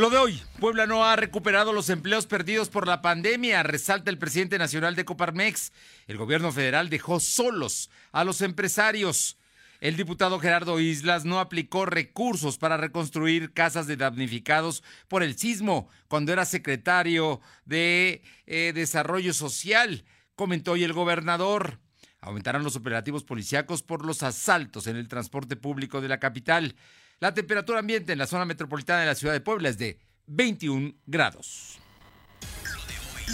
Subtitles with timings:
[0.00, 4.16] Lo de hoy, Puebla no ha recuperado los empleos perdidos por la pandemia, resalta el
[4.16, 5.74] presidente nacional de Coparmex.
[6.06, 9.36] El gobierno federal dejó solos a los empresarios.
[9.78, 15.90] El diputado Gerardo Islas no aplicó recursos para reconstruir casas de damnificados por el sismo
[16.08, 21.78] cuando era secretario de eh, Desarrollo Social, comentó hoy el gobernador.
[22.22, 26.74] Aumentarán los operativos policíacos por los asaltos en el transporte público de la capital.
[27.20, 30.94] La temperatura ambiente en la zona metropolitana de la ciudad de Puebla es de 21
[31.04, 31.78] grados.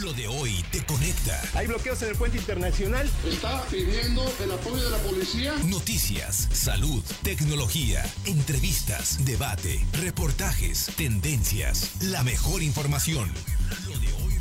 [0.02, 1.40] Lo de hoy te conecta.
[1.54, 3.08] Hay bloqueos en el puente internacional.
[3.24, 5.54] Está pidiendo el apoyo de la policía.
[5.66, 13.30] Noticias, salud, tecnología, entrevistas, debate, reportajes, tendencias, la mejor información.
[13.86, 14.34] Lo de hoy,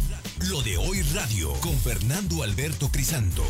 [0.49, 3.43] Lo de hoy radio con Fernando Alberto Crisanto.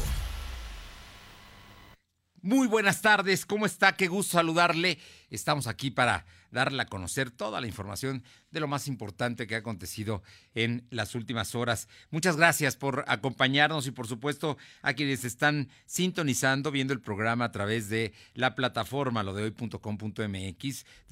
[2.46, 3.96] Muy buenas tardes, ¿cómo está?
[3.96, 5.00] Qué gusto saludarle.
[5.32, 9.58] Estamos aquí para darle a conocer toda la información de lo más importante que ha
[9.58, 10.22] acontecido
[10.54, 11.90] en las últimas horas.
[12.12, 17.52] Muchas gracias por acompañarnos y por supuesto a quienes están sintonizando, viendo el programa a
[17.52, 19.52] través de la plataforma lo de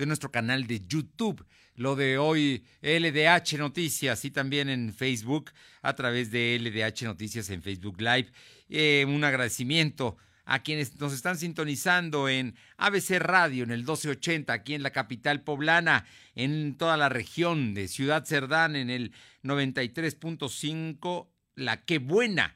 [0.05, 5.49] nuestro canal de YouTube, lo de hoy LDH Noticias y también en Facebook
[5.81, 8.31] a través de LDH Noticias en Facebook Live.
[8.69, 10.15] Eh, un agradecimiento
[10.45, 15.41] a quienes nos están sintonizando en ABC Radio en el 1280 aquí en la capital
[15.41, 16.05] poblana,
[16.35, 22.55] en toda la región de Ciudad Cerdán en el 93.5 La Qué Buena.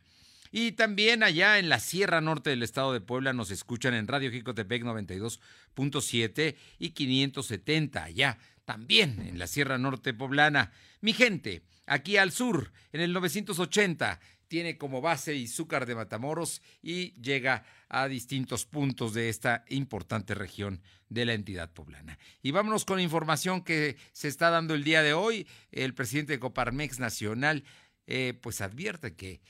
[0.52, 4.32] Y también allá en la Sierra Norte del estado de Puebla nos escuchan en Radio
[4.32, 8.38] Jicotepec 92.7 y 570 allá
[8.68, 10.72] también en la Sierra Norte poblana.
[11.00, 17.14] Mi gente, aquí al sur en el 980 tiene como base Izúcar de Matamoros y
[17.22, 22.18] llega a distintos puntos de esta importante región de la entidad poblana.
[22.42, 25.48] Y vámonos con información que se está dando el día de hoy.
[25.72, 27.64] El presidente de Coparmex Nacional
[28.08, 29.42] eh, pues advierte que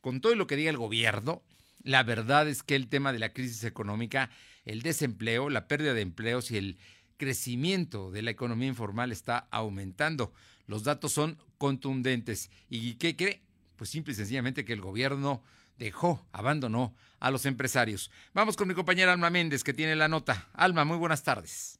[0.00, 1.42] con todo lo que diga el gobierno,
[1.82, 4.30] la verdad es que el tema de la crisis económica,
[4.64, 6.78] el desempleo, la pérdida de empleos y el
[7.16, 10.32] crecimiento de la economía informal está aumentando.
[10.66, 12.50] Los datos son contundentes.
[12.68, 13.42] ¿Y qué cree?
[13.78, 15.40] Pues simple y sencillamente que el gobierno
[15.78, 18.10] dejó, abandonó a los empresarios.
[18.34, 20.48] Vamos con mi compañera Alma Méndez, que tiene la nota.
[20.52, 21.77] Alma, muy buenas tardes.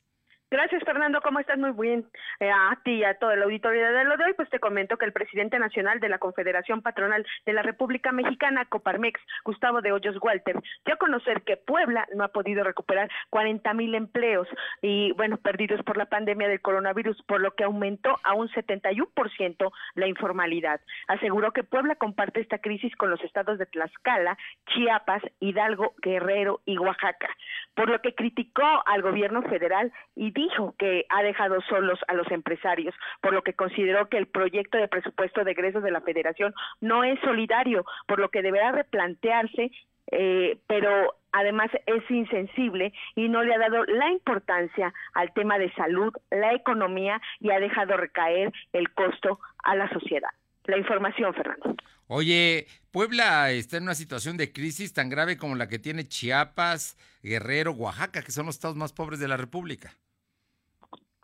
[0.50, 1.20] Gracias, Fernando.
[1.20, 1.58] ¿Cómo estás?
[1.58, 2.06] Muy bien.
[2.40, 4.96] Eh, a ti y a todo el auditorio de lo de hoy, pues te comento
[4.96, 9.92] que el presidente nacional de la Confederación Patronal de la República Mexicana, Coparmex, Gustavo de
[9.92, 14.48] Hoyos Walter, dio a conocer que Puebla no ha podido recuperar 40 mil empleos
[14.80, 19.70] y, bueno, perdidos por la pandemia del coronavirus, por lo que aumentó a un 71%
[19.96, 20.80] la informalidad.
[21.08, 24.38] Aseguró que Puebla comparte esta crisis con los estados de Tlaxcala,
[24.68, 27.28] Chiapas, Hidalgo, Guerrero y Oaxaca,
[27.74, 32.30] por lo que criticó al gobierno federal y dijo que ha dejado solos a los
[32.30, 36.54] empresarios, por lo que consideró que el proyecto de presupuesto de egresos de la federación
[36.80, 39.72] no es solidario, por lo que deberá replantearse,
[40.12, 45.72] eh, pero además es insensible y no le ha dado la importancia al tema de
[45.74, 50.30] salud, la economía y ha dejado recaer el costo a la sociedad.
[50.64, 51.74] La información, Fernando.
[52.06, 56.96] Oye, Puebla está en una situación de crisis tan grave como la que tiene Chiapas,
[57.22, 59.92] Guerrero, Oaxaca, que son los estados más pobres de la República.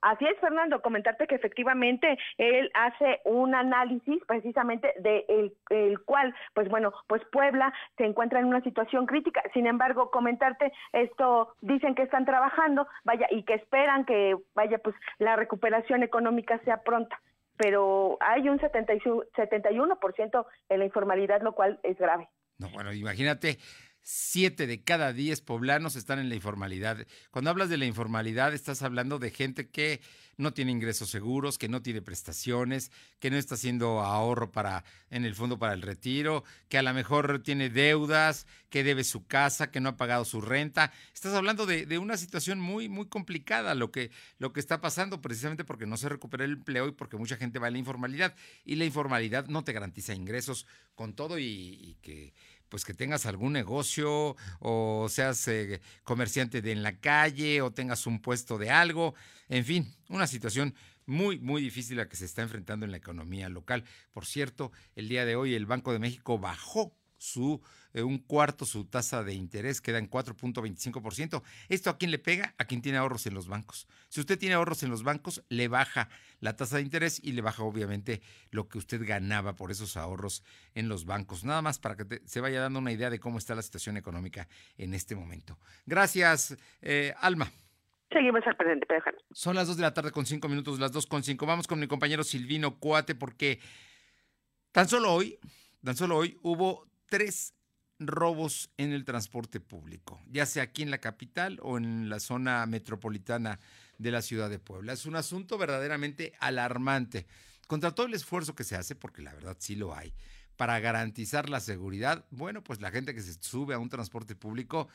[0.05, 5.25] Así es, Fernando, comentarte que efectivamente él hace un análisis precisamente de
[5.71, 9.43] el, cual, pues bueno, pues Puebla se encuentra en una situación crítica.
[9.55, 14.95] Sin embargo, comentarte esto, dicen que están trabajando, vaya, y que esperan que, vaya, pues
[15.19, 17.19] la recuperación económica sea pronta.
[17.57, 22.29] Pero hay un 71% en la informalidad, lo cual es grave.
[22.59, 23.57] No, bueno, imagínate,
[24.05, 27.07] siete de cada diez poblanos están en la informalidad.
[27.31, 30.03] Cuando hablas de la informalidad, estás hablando de gente que
[30.37, 35.25] no tiene ingresos seguros, que no tiene prestaciones, que no está haciendo ahorro para en
[35.25, 39.71] el fondo para el retiro, que a lo mejor tiene deudas, que debe su casa,
[39.71, 40.93] que no ha pagado su renta.
[41.15, 45.65] Estás hablando de, una situación muy, muy complicada lo que, lo que está pasando precisamente
[45.65, 48.35] porque no se recupera el empleo y porque mucha gente va a la informalidad.
[48.67, 52.35] Y la informalidad no te garantiza ingresos con todo y que
[52.69, 58.07] pues que tengas algún negocio o seas eh, comerciante de en la calle o tengas
[58.07, 59.15] un puesto de algo,
[59.49, 60.75] en fin, una situación
[61.07, 63.85] muy, muy difícil a que se está enfrentando en la economía local.
[64.13, 67.61] Por cierto, el día de hoy el Banco de México bajó su
[67.95, 71.43] eh, un cuarto su tasa de interés, queda en 4.25%.
[71.69, 72.55] ¿Esto a quién le pega?
[72.59, 73.87] A quien tiene ahorros en los bancos.
[74.09, 76.09] Si usted tiene ahorros en los bancos, le baja
[76.41, 78.21] la tasa de interés y le baja obviamente
[78.51, 80.43] lo que usted ganaba por esos ahorros
[80.75, 81.45] en los bancos.
[81.45, 84.49] Nada más para que se vaya dando una idea de cómo está la situación económica
[84.77, 85.57] en este momento.
[85.87, 87.51] Gracias, eh, Alma.
[88.11, 91.07] Seguimos al presente, Pedro Son las 2 de la tarde con 5 minutos, las 2
[91.07, 91.47] con 5.
[91.47, 93.61] Vamos con mi compañero Silvino Cuate porque
[94.73, 95.39] tan solo hoy,
[95.83, 97.55] tan solo hoy hubo tres
[98.01, 102.67] robos en el transporte público, ya sea aquí en la capital o en la zona
[102.67, 103.61] metropolitana
[103.99, 104.95] de la ciudad de Puebla.
[104.95, 107.29] Es un asunto verdaderamente alarmante.
[107.69, 110.13] Contra todo el esfuerzo que se hace, porque la verdad sí lo hay,
[110.57, 114.89] para garantizar la seguridad, bueno, pues la gente que se sube a un transporte público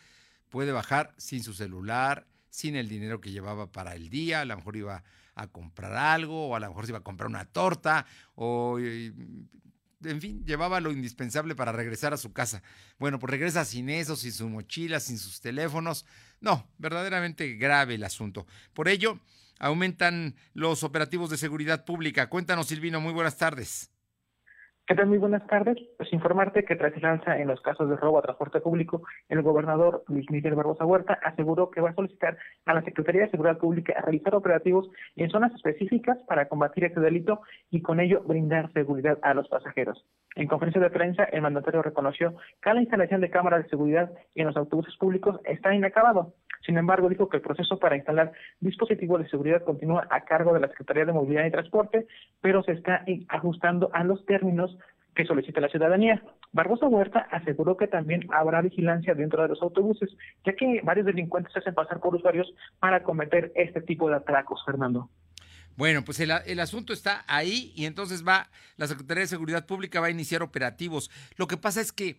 [0.50, 4.58] puede bajar sin su celular, sin el dinero que llevaba para el día, a lo
[4.58, 5.04] mejor iba
[5.36, 8.06] a comprar algo, o a lo mejor se iba a comprar una torta,
[8.36, 8.78] o
[10.04, 12.64] en fin, llevaba lo indispensable para regresar a su casa.
[12.98, 16.06] Bueno, pues regresa sin eso, sin su mochila, sin sus teléfonos.
[16.40, 18.48] No, verdaderamente grave el asunto.
[18.74, 19.20] Por ello,
[19.60, 22.30] aumentan los operativos de seguridad pública.
[22.30, 23.92] Cuéntanos, Silvino, muy buenas tardes.
[24.90, 25.06] ¿Qué?
[25.06, 25.78] Muy buenas tardes.
[25.98, 29.44] Pues informarte que tras el alza en los casos de robo a transporte público, el
[29.44, 33.60] gobernador Luis Miguel Barbosa Huerta aseguró que va a solicitar a la Secretaría de Seguridad
[33.60, 39.20] Pública realizar operativos en zonas específicas para combatir este delito y con ello brindar seguridad
[39.22, 40.04] a los pasajeros.
[40.36, 44.48] En conferencia de prensa, el mandatario reconoció que la instalación de cámaras de seguridad en
[44.48, 46.34] los autobuses públicos está inacabado.
[46.66, 50.60] Sin embargo, dijo que el proceso para instalar dispositivos de seguridad continúa a cargo de
[50.60, 52.08] la Secretaría de Movilidad y Transporte,
[52.42, 54.78] pero se está ajustando a los términos
[55.16, 56.22] que solicita la ciudadanía.
[56.52, 60.10] Barbosa Huerta aseguró que también habrá vigilancia dentro de los autobuses,
[60.46, 64.64] ya que varios delincuentes se hacen pasar por usuarios para cometer este tipo de atracos,
[64.66, 65.10] Fernando.
[65.76, 70.02] Bueno, pues el, el, asunto está ahí y entonces va, la Secretaría de Seguridad Pública
[70.02, 71.10] va a iniciar operativos.
[71.38, 72.18] Lo que pasa es que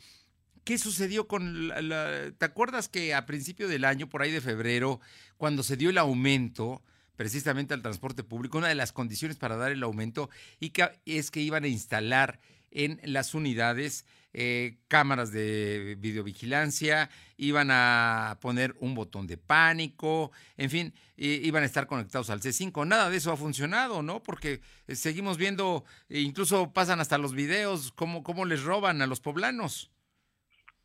[0.70, 5.00] ¿Qué sucedió con la, ¿Te acuerdas que a principio del año, por ahí de febrero,
[5.36, 6.80] cuando se dio el aumento
[7.16, 10.30] precisamente al transporte público, una de las condiciones para dar el aumento
[10.60, 12.38] y que, es que iban a instalar
[12.70, 20.70] en las unidades eh, cámaras de videovigilancia, iban a poner un botón de pánico, en
[20.70, 22.86] fin, iban a estar conectados al C5.
[22.86, 24.22] Nada de eso ha funcionado, ¿no?
[24.22, 29.18] Porque eh, seguimos viendo, incluso pasan hasta los videos, cómo, cómo les roban a los
[29.18, 29.90] poblanos.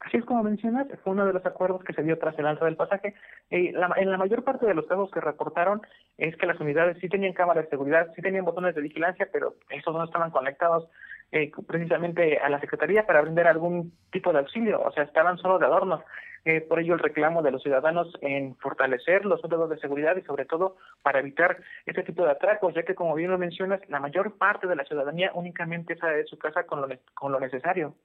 [0.05, 2.65] Así es como mencionas, fue uno de los acuerdos que se dio tras el alza
[2.65, 3.15] del pasaje.
[3.49, 5.81] Eh, en la mayor parte de los casos que reportaron
[6.19, 9.55] es que las unidades sí tenían cámaras de seguridad, sí tenían botones de vigilancia, pero
[9.71, 10.87] esos no estaban conectados
[11.31, 15.57] eh, precisamente a la Secretaría para brindar algún tipo de auxilio, o sea, estaban solo
[15.57, 16.03] de adorno.
[16.47, 20.21] Eh, por ello el reclamo de los ciudadanos en fortalecer los métodos de seguridad y
[20.21, 23.99] sobre todo para evitar este tipo de atracos, ya que como bien lo mencionas, la
[23.99, 27.95] mayor parte de la ciudadanía únicamente sale de su casa con lo, con lo necesario.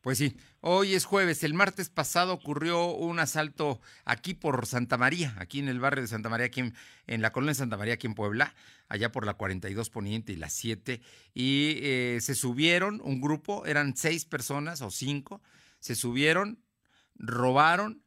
[0.00, 1.42] Pues sí, hoy es jueves.
[1.42, 6.08] El martes pasado ocurrió un asalto aquí por Santa María, aquí en el barrio de
[6.08, 8.54] Santa María, aquí en, la colonia de Santa María, aquí en Puebla,
[8.88, 11.00] allá por la 42 Poniente y la 7.
[11.34, 15.42] Y eh, se subieron un grupo, eran seis personas o cinco,
[15.80, 16.62] se subieron,
[17.16, 18.02] robaron,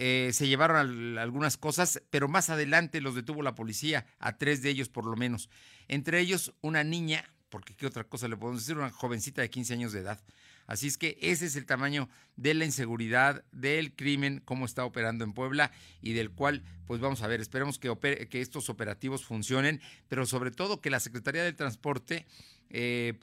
[0.00, 4.70] eh, se llevaron algunas cosas, pero más adelante los detuvo la policía, a tres de
[4.70, 5.50] ellos por lo menos.
[5.88, 9.72] Entre ellos una niña, porque qué otra cosa le podemos decir, una jovencita de 15
[9.72, 10.22] años de edad.
[10.68, 15.24] Así es que ese es el tamaño de la inseguridad, del crimen, cómo está operando
[15.24, 15.72] en Puebla
[16.02, 20.80] y del cual, pues vamos a ver, esperemos que, estos operativos funcionen, pero sobre todo
[20.80, 22.26] que la Secretaría del Transporte...
[22.70, 23.18] Eh,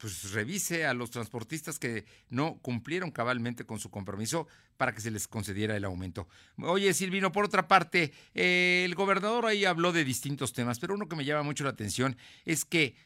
[0.00, 5.10] pues revise a los transportistas que no cumplieron cabalmente con su compromiso para que se
[5.10, 6.26] les concediera el aumento.
[6.56, 11.06] Oye, Silvino, por otra parte, eh, el gobernador ahí habló de distintos temas, pero uno
[11.06, 12.16] que me llama mucho la atención
[12.46, 12.96] es que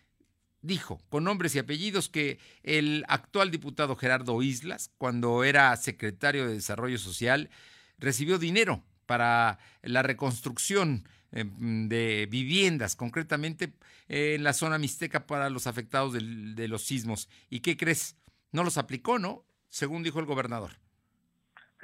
[0.65, 6.55] dijo con nombres y apellidos que el actual diputado Gerardo Islas, cuando era secretario de
[6.55, 7.51] Desarrollo Social,
[7.99, 13.75] recibió dinero para la reconstrucción em, de viviendas, concretamente
[14.09, 17.29] en la zona mixteca para los afectados de los sismos.
[17.51, 18.17] ¿Y qué crees?
[18.51, 19.45] No los aplicó, ¿no?
[19.69, 20.84] Según dijo el gobernador.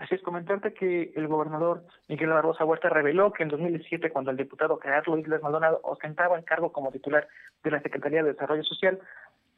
[0.00, 4.38] Así es, comentarte que el gobernador Miguel Barbosa Huerta reveló que en 2017, cuando el
[4.38, 7.28] diputado Gerardo Islas Maldonado ostentaba el cargo como titular
[7.62, 8.98] de la Secretaría de Desarrollo Social,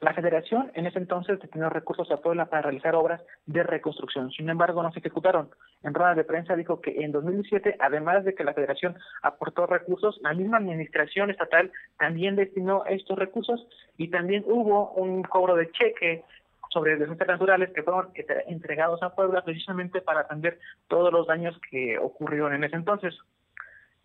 [0.01, 4.31] la federación en ese entonces destinó recursos a Puebla para realizar obras de reconstrucción.
[4.31, 5.49] Sin embargo, no se ejecutaron.
[5.81, 10.19] En rueda de prensa dijo que en 2017, además de que la federación aportó recursos,
[10.23, 13.65] la misma administración estatal también destinó estos recursos
[13.97, 16.25] y también hubo un cobro de cheque
[16.73, 18.11] sobre desastres naturales que fueron
[18.47, 23.15] entregados a Puebla precisamente para atender todos los daños que ocurrieron en ese entonces.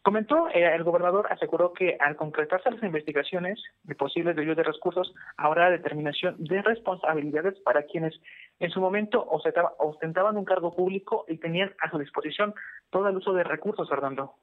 [0.03, 5.13] Comentó, eh, el gobernador aseguró que al concretarse las investigaciones de posibles desvíos de recursos,
[5.37, 8.19] habrá determinación de responsabilidades para quienes
[8.61, 12.55] en su momento ostentaban un cargo público y tenían a su disposición
[12.91, 14.35] todo el uso de recursos, Fernando.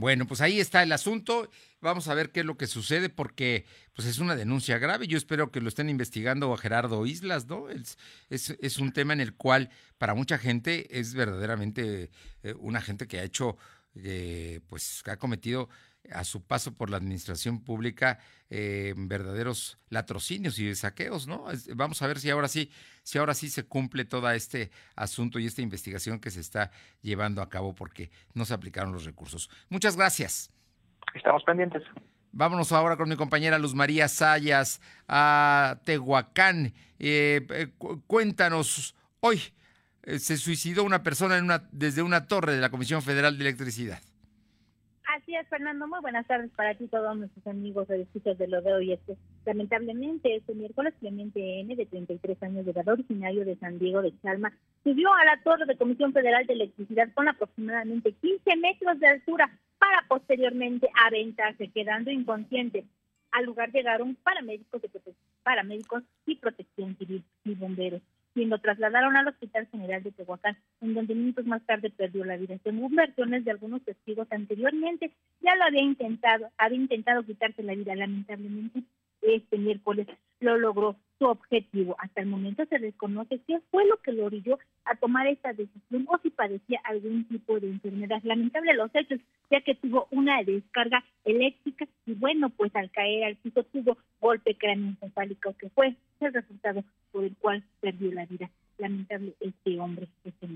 [0.00, 1.50] Bueno, pues ahí está el asunto.
[1.82, 5.06] Vamos a ver qué es lo que sucede porque pues es una denuncia grave.
[5.06, 7.68] Yo espero que lo estén investigando a Gerardo Islas, ¿no?
[7.68, 7.98] Es,
[8.30, 12.08] es, un tema en el cual para mucha gente es verdaderamente
[12.42, 13.58] eh, una gente que ha hecho
[13.94, 15.68] eh, pues ha cometido
[16.12, 21.44] a su paso por la administración pública eh, verdaderos latrocinios y saqueos, ¿no?
[21.74, 22.70] Vamos a ver si ahora sí,
[23.02, 26.70] si ahora sí se cumple todo este asunto y esta investigación que se está
[27.02, 29.50] llevando a cabo porque no se aplicaron los recursos.
[29.68, 30.50] Muchas gracias.
[31.14, 31.82] Estamos pendientes.
[32.32, 36.72] Vámonos ahora con mi compañera Luz María Sayas a Tehuacán.
[36.98, 37.68] Eh, eh,
[38.06, 39.42] cuéntanos, hoy
[40.18, 44.00] se suicidó una persona en una, desde una torre de la Comisión Federal de Electricidad.
[45.22, 45.86] Así Fernando.
[45.86, 48.92] Muy buenas tardes para ti, todos nuestros amigos de escuchas de lo de hoy.
[48.92, 54.00] Este, lamentablemente, este miércoles, Clemente N., de 33 años de edad, originario de San Diego
[54.00, 54.50] de Chalma,
[54.82, 59.50] subió a la torre de Comisión Federal de Electricidad con aproximadamente 15 metros de altura
[59.78, 62.86] para posteriormente aventarse, quedando inconsciente.
[63.30, 64.90] Al lugar llegaron paramédicos, de
[65.42, 68.00] paramédicos y protección civil y bomberos
[68.34, 72.36] quien lo trasladaron al Hospital General de Tehuacán, en donde minutos más tarde perdió la
[72.36, 72.56] vida.
[72.62, 77.94] Según versiones de algunos testigos anteriormente, ya lo había intentado, había intentado quitarse la vida.
[77.94, 78.82] Lamentablemente,
[79.22, 80.06] este miércoles
[80.40, 81.96] lo logró su objetivo.
[81.98, 86.06] Hasta el momento se desconoce qué fue lo que lo orilló a tomar esta decisión
[86.08, 88.20] o si padecía algún tipo de enfermedad.
[88.24, 93.36] Lamentable los hechos, ya que tuvo una descarga eléctrica y bueno, pues al caer al
[93.36, 98.50] piso tuvo golpe craneoencefálico que fue el resultado por el cual perdió la vida.
[98.78, 100.46] Lamentable este hombre, este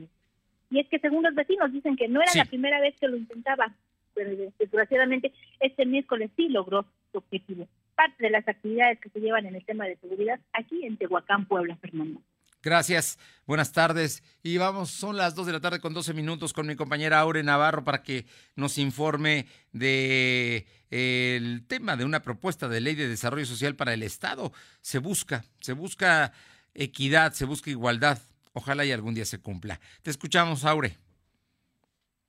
[0.70, 3.18] Y es que según los vecinos dicen que no era la primera vez que lo
[3.18, 3.74] intentaba,
[4.14, 5.30] pero desgraciadamente
[5.60, 9.64] este miércoles sí logró su objetivo parte de las actividades que se llevan en el
[9.64, 12.20] tema de seguridad aquí en Tehuacán, Puebla, Fernando.
[12.64, 14.22] Gracias, buenas tardes.
[14.42, 17.42] Y vamos, son las 2 de la tarde con 12 minutos con mi compañera Aure
[17.42, 18.24] Navarro para que
[18.56, 23.92] nos informe de eh, el tema de una propuesta de ley de desarrollo social para
[23.92, 24.50] el Estado.
[24.80, 26.32] Se busca, se busca
[26.72, 28.18] equidad, se busca igualdad.
[28.54, 29.78] Ojalá y algún día se cumpla.
[30.02, 31.03] Te escuchamos, Aure.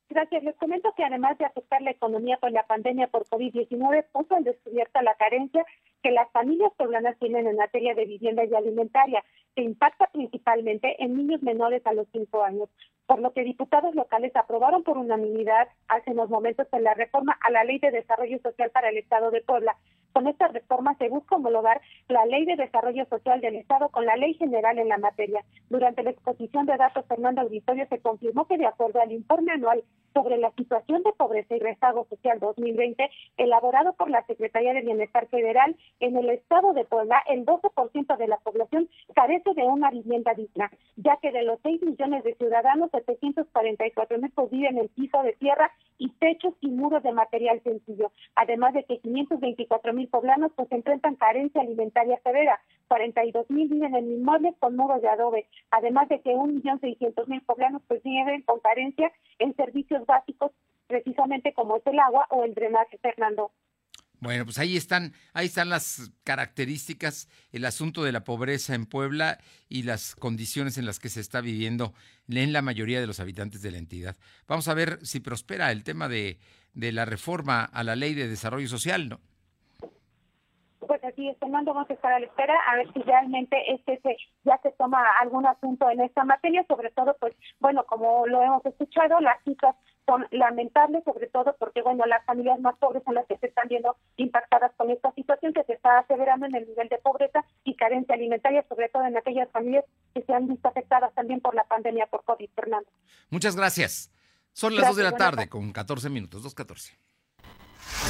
[0.08, 0.44] Gracias.
[0.44, 4.44] Les comento que además de afectar la economía con la pandemia por COVID-19, puso en
[4.44, 5.66] descubierta la carencia
[6.04, 9.24] que las familias poblanas tienen en materia de vivienda y alimentaria,
[9.56, 12.70] que impacta principalmente en niños menores a los 5 años,
[13.08, 17.50] por lo que diputados locales aprobaron por unanimidad hace unos momentos en la reforma a
[17.50, 19.76] la Ley de Desarrollo Social para el Estado de Puebla,
[20.16, 24.16] con esta reforma se busca homologar la Ley de Desarrollo Social del Estado con la
[24.16, 25.44] Ley General en la materia.
[25.70, 29.84] Durante la exposición de datos, Fernando Auditorio se confirmó que de acuerdo al informe anual
[30.14, 35.28] sobre la situación de pobreza y rezago social 2020, elaborado por la Secretaría de Bienestar
[35.28, 40.34] Federal, en el Estado de Puebla, el 12% de la población carece de una vivienda
[40.34, 45.34] digna, ya que de los 6 millones de ciudadanos, 744 mil viven en piso de
[45.34, 50.72] tierra y techos y muros de material sencillo, además de que 524 mil poblanos pues
[50.72, 56.22] enfrentan carencia alimentaria severa, 42 mil viven en inmuebles con muros de adobe, además de
[56.22, 60.52] que 1.600.000 poblanos pues viven con carencia en servicios básicos
[60.88, 63.52] precisamente como es el agua o el drenaje, Fernando.
[64.20, 69.40] Bueno, pues ahí están, ahí están las características, el asunto de la pobreza en Puebla
[69.68, 71.94] y las condiciones en las que se está viviendo
[72.30, 74.16] en la mayoría de los habitantes de la entidad.
[74.48, 76.40] Vamos a ver si prospera el tema de,
[76.74, 79.20] de la reforma a la ley de desarrollo social, ¿no?
[81.16, 84.00] Pues así es, Fernando, vamos a estar a la espera a ver si realmente este
[84.02, 88.42] se, ya se toma algún asunto en esta materia, sobre todo, pues, bueno, como lo
[88.42, 93.16] hemos escuchado, las cifras son lamentables, sobre todo porque, bueno, las familias más pobres son
[93.16, 96.68] las que se están viendo impactadas con esta situación que se está acelerando en el
[96.68, 100.68] nivel de pobreza y carencia alimentaria, sobre todo en aquellas familias que se han visto
[100.68, 102.90] afectadas también por la pandemia por COVID, Fernando.
[103.30, 104.12] Muchas gracias.
[104.52, 106.98] Son las dos de la tarde con 14 minutos, 2.14.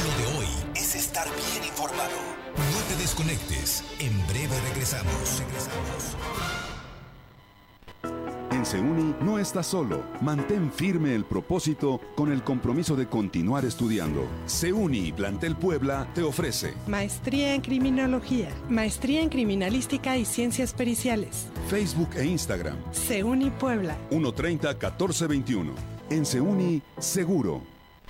[0.03, 2.74] Lo de hoy es estar bien informado.
[2.85, 3.83] No te desconectes.
[3.99, 5.39] En breve regresamos.
[5.39, 6.15] Regresamos.
[8.51, 10.03] En Seuni no estás solo.
[10.21, 14.27] Mantén firme el propósito con el compromiso de continuar estudiando.
[14.45, 21.47] Seuni Plantel Puebla te ofrece Maestría en Criminología, Maestría en Criminalística y Ciencias Periciales.
[21.69, 22.77] Facebook e Instagram.
[22.91, 23.97] Seuni Puebla.
[24.09, 25.73] 130 1421.
[26.11, 27.74] En Seuni, seguro.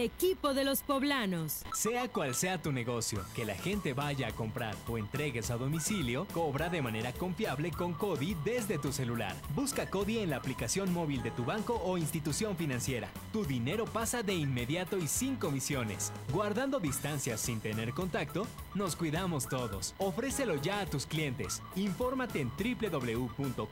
[0.00, 1.62] Equipo de los poblanos.
[1.74, 6.26] Sea cual sea tu negocio, que la gente vaya a comprar o entregues a domicilio,
[6.32, 9.36] cobra de manera confiable con Cody desde tu celular.
[9.54, 13.08] Busca Cody en la aplicación móvil de tu banco o institución financiera.
[13.32, 16.12] Tu dinero pasa de inmediato y sin comisiones.
[16.32, 19.94] Guardando distancias sin tener contacto, nos cuidamos todos.
[19.98, 21.62] Ofrécelo ya a tus clientes.
[21.76, 23.68] Infórmate en www.cody.org.mx.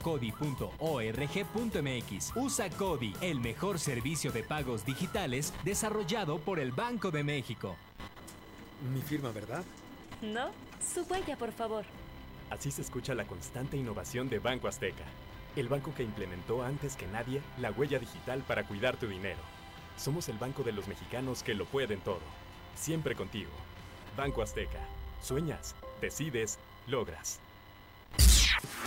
[2.36, 7.76] Usa Cody, el mejor servicio de pagos digitales desarrollado por el Banco de México.
[8.92, 9.64] Mi firma, ¿verdad?
[10.20, 10.50] No,
[10.82, 11.84] su huella, por favor.
[12.50, 15.04] Así se escucha la constante innovación de Banco Azteca,
[15.54, 19.38] el banco que implementó antes que nadie la huella digital para cuidar tu dinero.
[19.96, 22.20] Somos el banco de los mexicanos que lo pueden todo.
[22.74, 23.52] Siempre contigo.
[24.16, 24.80] Banco Azteca.
[25.22, 26.58] Sueñas, decides,
[26.88, 27.38] logras.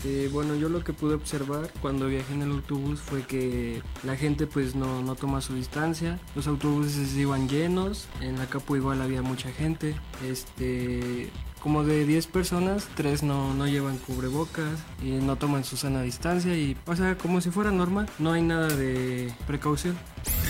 [0.03, 4.15] Eh, bueno, yo lo que pude observar cuando viajé en el autobús fue que la
[4.15, 9.01] gente pues no, no toma su distancia, los autobuses iban llenos, en la capo igual
[9.01, 9.95] había mucha gente,
[10.27, 11.29] este,
[11.61, 16.55] como de 10 personas, 3 no, no llevan cubrebocas y no toman su sana distancia
[16.55, 19.97] y, sea, como si fuera normal, no hay nada de precaución.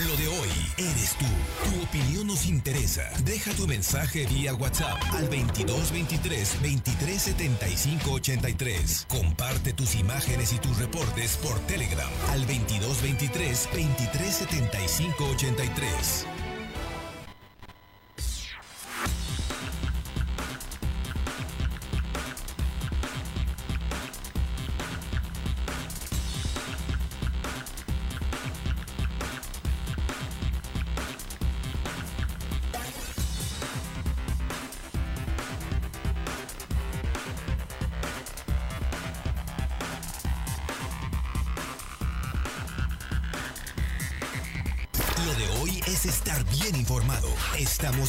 [0.07, 1.25] Lo de hoy eres tú.
[1.63, 3.03] Tu opinión nos interesa.
[3.23, 9.05] Deja tu mensaje vía WhatsApp al 2223 2375 83.
[9.09, 16.40] Comparte tus imágenes y tus reportes por Telegram al 2223 2375 83.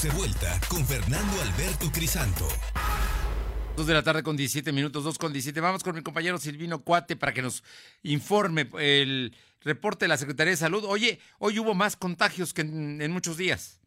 [0.02, 2.48] De vuelta con Fernando Alberto Crisanto.
[3.76, 5.60] 2 de la tarde con 17 minutos, 2 con 17.
[5.60, 7.62] Vamos con mi compañero Silvino Cuate para que nos
[8.02, 10.82] informe el reporte de la Secretaría de Salud.
[10.88, 13.81] Oye, hoy hubo más contagios que en muchos días.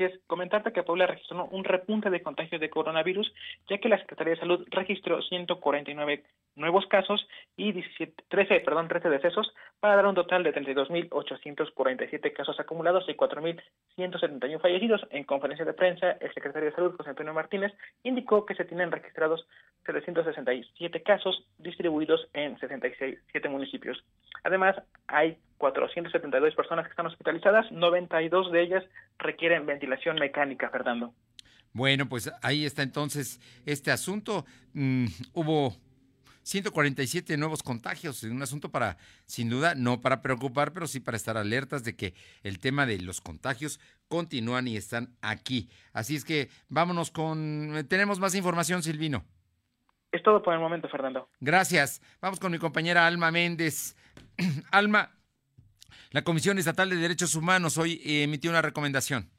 [0.00, 3.30] Así es, comentarte que Puebla registró un repunte de contagios de coronavirus,
[3.68, 6.24] ya que la Secretaría de Salud registró 149
[6.56, 12.58] nuevos casos y 17, 13, perdón, 13 decesos, para dar un total de 32.847 casos
[12.58, 15.06] acumulados y 4.171 fallecidos.
[15.10, 18.90] En conferencia de prensa, el secretario de Salud, José Antonio Martínez, indicó que se tienen
[18.90, 19.46] registrados
[19.84, 24.02] 767 casos distribuidos en 67 municipios.
[24.44, 24.76] Además,
[25.08, 28.84] hay 472 personas que están hospitalizadas, 92 de ellas
[29.18, 31.12] requieren ventilación mecánica, Fernando.
[31.72, 34.46] Bueno, pues ahí está entonces este asunto.
[34.72, 35.76] Mm, hubo
[36.42, 38.96] 147 nuevos contagios, un asunto para,
[39.26, 42.98] sin duda, no para preocupar, pero sí para estar alertas de que el tema de
[42.98, 45.68] los contagios continúan y están aquí.
[45.92, 47.86] Así es que vámonos con...
[47.88, 49.24] Tenemos más información, Silvino.
[50.10, 51.28] Es todo por el momento, Fernando.
[51.38, 52.00] Gracias.
[52.20, 53.94] Vamos con mi compañera Alma Méndez.
[54.72, 55.12] Alma,
[56.10, 59.30] la Comisión Estatal de Derechos Humanos hoy emitió una recomendación.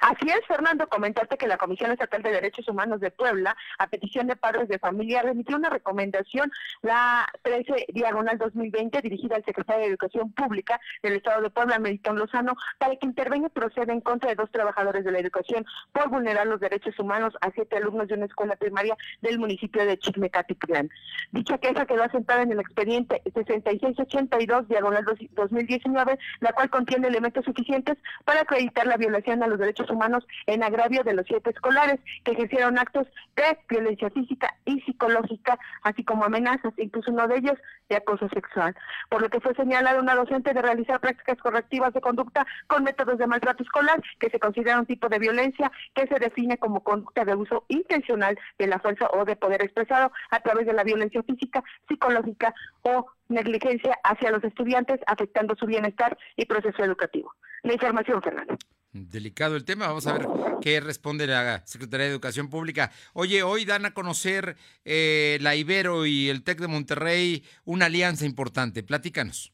[0.00, 4.26] Así es, Fernando, comentarte que la Comisión Estatal de Derechos Humanos de Puebla, a petición
[4.26, 6.50] de padres de familia, remitió una recomendación,
[6.82, 12.18] la 13 diagonal 2020, dirigida al secretario de Educación Pública del Estado de Puebla, Melitón
[12.18, 16.08] Lozano, para que intervenga y proceda en contra de dos trabajadores de la educación por
[16.08, 20.90] vulnerar los derechos humanos a siete alumnos de una escuela primaria del municipio de Chicmecatitlán.
[21.32, 27.96] Dicha queja quedó asentada en el expediente 6682 diagonal 2019, la cual contiene elementos suficientes
[28.24, 32.32] para acreditar la violación a los derechos humanos en agravio de los siete escolares que
[32.32, 37.96] ejercieron actos de violencia física y psicológica, así como amenazas, incluso uno de ellos de
[37.96, 38.74] acoso sexual.
[39.08, 43.18] Por lo que fue señalada una docente de realizar prácticas correctivas de conducta con métodos
[43.18, 47.24] de maltrato escolar, que se considera un tipo de violencia que se define como conducta
[47.24, 51.22] de uso intencional de la fuerza o de poder expresado a través de la violencia
[51.22, 57.34] física, psicológica o negligencia hacia los estudiantes, afectando su bienestar y proceso educativo.
[57.62, 58.56] La información, Fernando.
[58.92, 60.26] Delicado el tema, vamos a ver
[60.62, 62.90] qué responde la Secretaría de Educación Pública.
[63.12, 68.24] Oye, hoy dan a conocer eh, la Ibero y el TEC de Monterrey una alianza
[68.24, 68.82] importante.
[68.82, 69.52] Platícanos.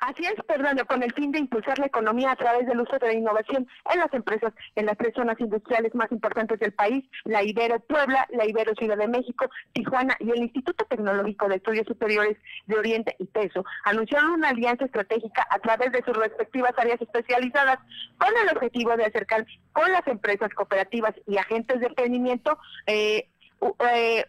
[0.00, 3.06] Así es, Fernando, con el fin de impulsar la economía a través del uso de
[3.06, 7.42] la innovación en las empresas, en las tres zonas industriales más importantes del país, la
[7.42, 12.38] Ibero Puebla, la Ibero Ciudad de México, Tijuana y el Instituto Tecnológico de Estudios Superiores
[12.66, 17.78] de Oriente y Peso, anunciaron una alianza estratégica a través de sus respectivas áreas especializadas
[18.16, 23.28] con el objetivo de acercar con las empresas cooperativas y agentes de emprendimiento eh,
[23.92, 24.24] eh,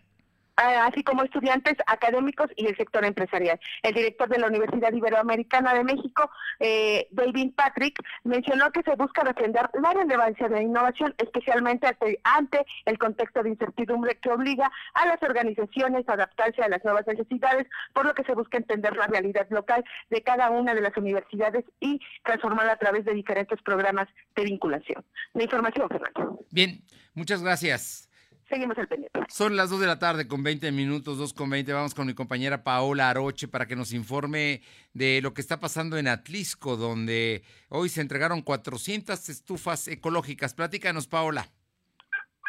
[0.55, 3.59] así como estudiantes académicos y el sector empresarial.
[3.83, 9.23] El director de la Universidad Iberoamericana de México, eh, David Patrick, mencionó que se busca
[9.23, 11.87] defender la relevancia de la innovación, especialmente
[12.23, 17.05] ante, el contexto de incertidumbre que obliga a las organizaciones a adaptarse a las nuevas
[17.07, 20.95] necesidades, por lo que se busca entender la realidad local de cada una de las
[20.97, 25.03] universidades y transformarla a través de diferentes programas de vinculación.
[25.33, 26.39] La información, Fernando.
[26.51, 26.81] Bien,
[27.13, 28.10] muchas gracias.
[28.51, 29.19] Seguimos el pendiente.
[29.29, 31.71] Son las 2 de la tarde con 20 minutos, 2 con 20.
[31.71, 34.61] Vamos con mi compañera Paola Aroche para que nos informe
[34.93, 40.53] de lo que está pasando en Atlisco, donde hoy se entregaron 400 estufas ecológicas.
[40.53, 41.49] Platícanos, Paola.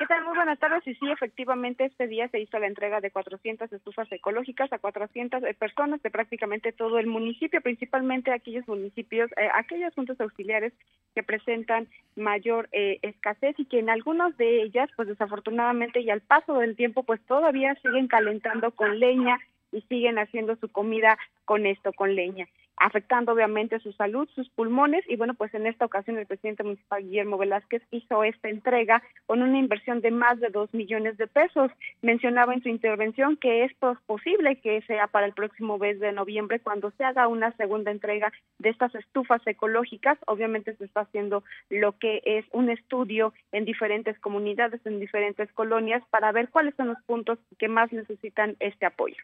[0.02, 0.24] ¿Qué tal?
[0.24, 0.84] Muy buenas tardes.
[0.84, 5.44] Y sí, efectivamente, este día se hizo la entrega de 400 estufas ecológicas a 400
[5.44, 10.72] eh, personas de prácticamente todo el municipio, principalmente aquellos municipios, eh, aquellas juntas auxiliares
[11.14, 11.86] que presentan
[12.16, 16.74] mayor eh, escasez y que en algunas de ellas, pues desafortunadamente y al paso del
[16.74, 19.38] tiempo, pues todavía siguen calentando con leña
[19.70, 22.48] y siguen haciendo su comida con esto, con leña
[22.82, 27.00] afectando obviamente su salud, sus pulmones y bueno, pues en esta ocasión el presidente municipal
[27.02, 31.70] Guillermo Velázquez hizo esta entrega con una inversión de más de dos millones de pesos.
[32.02, 33.72] Mencionaba en su intervención que es
[34.06, 38.32] posible que sea para el próximo mes de noviembre cuando se haga una segunda entrega
[38.58, 40.18] de estas estufas ecológicas.
[40.26, 46.02] Obviamente se está haciendo lo que es un estudio en diferentes comunidades, en diferentes colonias
[46.10, 49.22] para ver cuáles son los puntos que más necesitan este apoyo.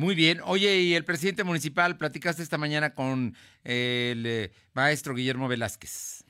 [0.00, 0.38] Muy bien.
[0.46, 3.34] Oye, y el presidente municipal, platicaste esta mañana con
[3.64, 6.24] el eh, maestro Guillermo Velázquez.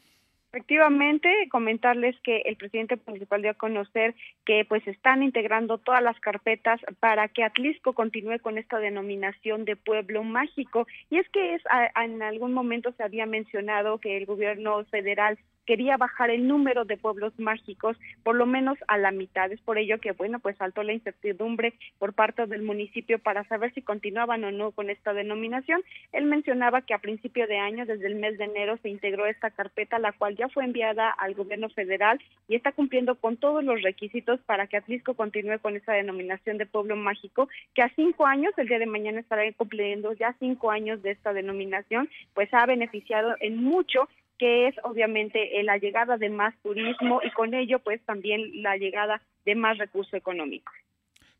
[0.48, 6.18] Efectivamente, comentarles que el presidente municipal dio a conocer que pues están integrando todas las
[6.18, 10.88] carpetas para que Atlisco continúe con esta denominación de pueblo mágico.
[11.08, 11.62] Y es que es
[11.94, 16.96] en algún momento se había mencionado que el gobierno federal quería bajar el número de
[16.96, 19.50] pueblos mágicos por lo menos a la mitad.
[19.52, 23.72] Es por ello que, bueno, pues saltó la incertidumbre por parte del municipio para saber
[23.74, 25.82] si continuaban o no con esta denominación.
[26.12, 29.50] Él mencionaba que a principio de año, desde el mes de enero, se integró esta
[29.50, 33.82] carpeta, la cual ya fue enviada al gobierno federal y está cumpliendo con todos los
[33.82, 38.52] requisitos para que Atlisco continúe con esa denominación de pueblo mágico, que a cinco años,
[38.56, 43.36] el día de mañana estará cumpliendo ya cinco años de esta denominación, pues ha beneficiado
[43.40, 44.08] en mucho
[44.40, 48.78] que es obviamente eh, la llegada de más turismo y con ello pues también la
[48.78, 50.74] llegada de más recursos económicos.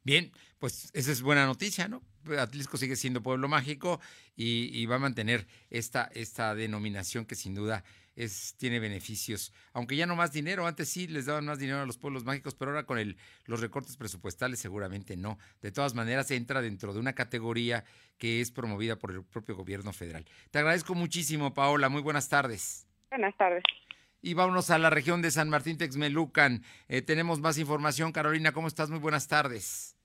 [0.03, 2.03] Bien, pues esa es buena noticia, ¿no?
[2.39, 4.01] Atlisco sigue siendo pueblo mágico
[4.37, 7.85] y, va a mantener esta, esta denominación que sin duda
[8.17, 9.55] es, tiene beneficios.
[9.73, 12.55] Aunque ya no más dinero, antes sí les daban más dinero a los pueblos mágicos,
[12.55, 15.39] pero ahora con el, los recortes presupuestales seguramente no.
[15.63, 17.85] De todas maneras, entra dentro de una categoría
[18.19, 20.27] que es promovida por el propio gobierno federal.
[20.51, 21.89] Te agradezco muchísimo, Paola.
[21.89, 22.90] Muy buenas tardes.
[23.11, 23.63] Buenas tardes.
[24.23, 26.63] Y vámonos a la región de San Martín Texmelucan.
[26.89, 28.13] Eh, tenemos más información.
[28.13, 28.91] Carolina, ¿cómo estás?
[28.91, 29.97] Muy buenas tardes.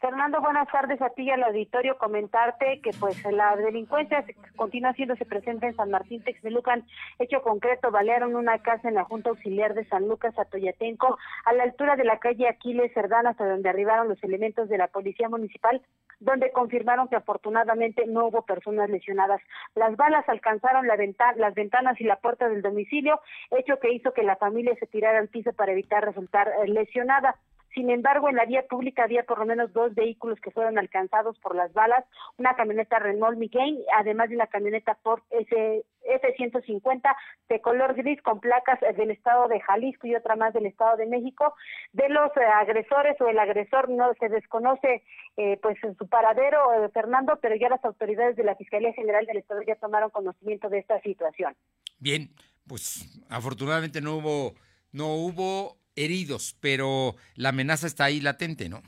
[0.00, 1.98] Fernando, buenas tardes a ti y al auditorio.
[1.98, 4.24] Comentarte que pues la delincuencia
[4.56, 6.86] continúa haciéndose presente en San Martín Texmelucan.
[7.18, 11.64] Hecho concreto, balearon una casa en la Junta Auxiliar de San Lucas Atoyatenco, a la
[11.64, 15.82] altura de la calle Aquiles Cerdán, hasta donde arribaron los elementos de la Policía Municipal,
[16.18, 19.42] donde confirmaron que afortunadamente no hubo personas lesionadas.
[19.74, 20.96] Las balas alcanzaron la
[21.36, 25.18] las ventanas y la puerta del domicilio, hecho que hizo que la familia se tirara
[25.18, 27.36] al piso para evitar resultar eh, lesionada.
[27.74, 31.38] Sin embargo, en la vía pública había por lo menos dos vehículos que fueron alcanzados
[31.38, 32.04] por las balas,
[32.36, 37.16] una camioneta Renault Miguel, además de una camioneta Ford F-150
[37.48, 41.06] de color gris con placas del estado de Jalisco y otra más del estado de
[41.06, 41.54] México.
[41.92, 45.04] De los eh, agresores o el agresor no se desconoce
[45.36, 49.38] eh, pues su paradero, eh, Fernando, pero ya las autoridades de la Fiscalía General del
[49.38, 51.54] Estado ya tomaron conocimiento de esta situación.
[51.98, 52.30] Bien,
[52.66, 54.54] pues afortunadamente no hubo
[54.92, 58.82] no hubo heridos, pero la amenaza está ahí latente, ¿no?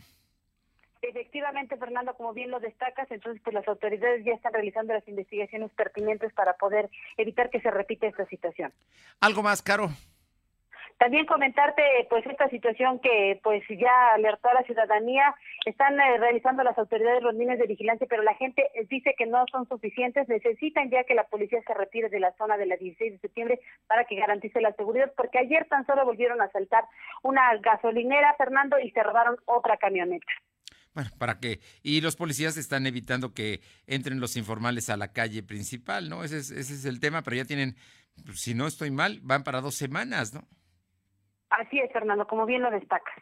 [1.02, 5.72] Efectivamente, Fernando, como bien lo destacas, entonces pues las autoridades ya están realizando las investigaciones
[5.72, 8.72] pertinentes para poder evitar que se repita esta situación.
[9.20, 9.90] ¿Algo más, Caro?
[10.98, 15.34] También comentarte pues esta situación que pues ya alertó a la ciudadanía,
[15.66, 19.44] están eh, realizando las autoridades los de vigilancia, pero la gente eh, dice que no
[19.50, 23.12] son suficientes, necesitan ya que la policía se retire de la zona de la 16
[23.12, 26.84] de septiembre para que garantice la seguridad, porque ayer tan solo volvieron a asaltar
[27.22, 30.32] una gasolinera, Fernando, y se robaron otra camioneta.
[30.94, 31.60] Bueno, ¿para qué?
[31.82, 36.22] Y los policías están evitando que entren los informales a la calle principal, ¿no?
[36.22, 37.76] Ese es, ese es el tema, pero ya tienen,
[38.26, 40.46] pues, si no estoy mal, van para dos semanas, ¿no?
[41.60, 43.14] Así es, Fernando, como bien lo destacas.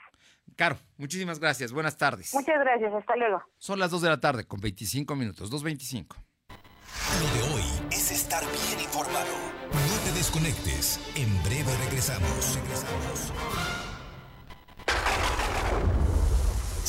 [0.56, 1.72] Caro, muchísimas gracias.
[1.72, 2.32] Buenas tardes.
[2.34, 2.92] Muchas gracias.
[2.92, 3.42] Hasta luego.
[3.56, 6.16] Son las 2 de la tarde con 25 minutos, 2.25.
[7.20, 9.32] Lo de hoy es estar bien informado.
[9.72, 11.00] No te desconectes.
[11.16, 12.56] En breve regresamos.
[12.56, 13.79] Regresamos.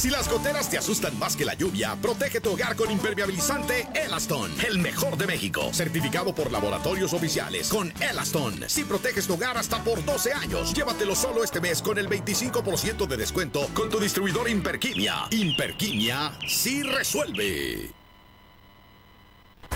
[0.01, 4.51] Si las goteras te asustan más que la lluvia, protege tu hogar con impermeabilizante Elaston,
[4.67, 8.67] el mejor de México, certificado por laboratorios oficiales con Elaston.
[8.67, 13.05] Si proteges tu hogar hasta por 12 años, llévatelo solo este mes con el 25%
[13.05, 15.27] de descuento con tu distribuidor Imperquimia.
[15.29, 17.91] Imperquimia sí resuelve.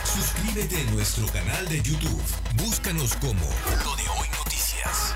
[0.04, 2.24] Suscríbete a nuestro canal de YouTube.
[2.56, 3.46] Búscanos como
[3.84, 5.14] Lo de Hoy Noticias.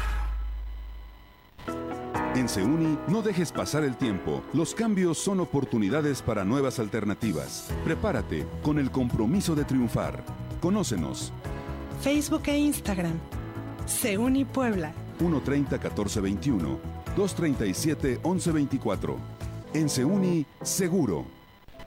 [2.36, 4.44] En Seuni, no dejes pasar el tiempo.
[4.54, 7.70] Los cambios son oportunidades para nuevas alternativas.
[7.84, 10.24] Prepárate con el compromiso de triunfar.
[10.62, 11.34] Conócenos.
[12.02, 13.20] Facebook e Instagram.
[13.88, 14.94] Seuni Puebla.
[15.20, 16.78] 130-1421.
[17.18, 19.16] 237-1124.
[19.74, 21.39] En Seuni, seguro.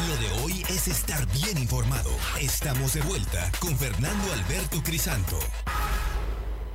[0.00, 2.10] Lo de hoy es estar bien informado.
[2.40, 5.38] Estamos de vuelta con Fernando Alberto Crisanto.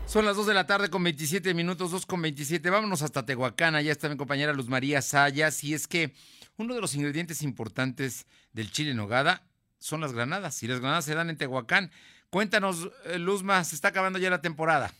[0.05, 2.69] Son las 2 de la tarde con 27 minutos, 2 con 27.
[2.69, 3.75] Vámonos hasta Tehuacán.
[3.75, 5.63] Allá está mi compañera Luz María Sayas.
[5.63, 6.15] Y es que
[6.57, 9.43] uno de los ingredientes importantes del chile en nogada
[9.79, 10.63] son las granadas.
[10.63, 11.91] Y las granadas se dan en Tehuacán.
[12.29, 14.93] Cuéntanos, eh, Luzma, se está acabando ya la temporada.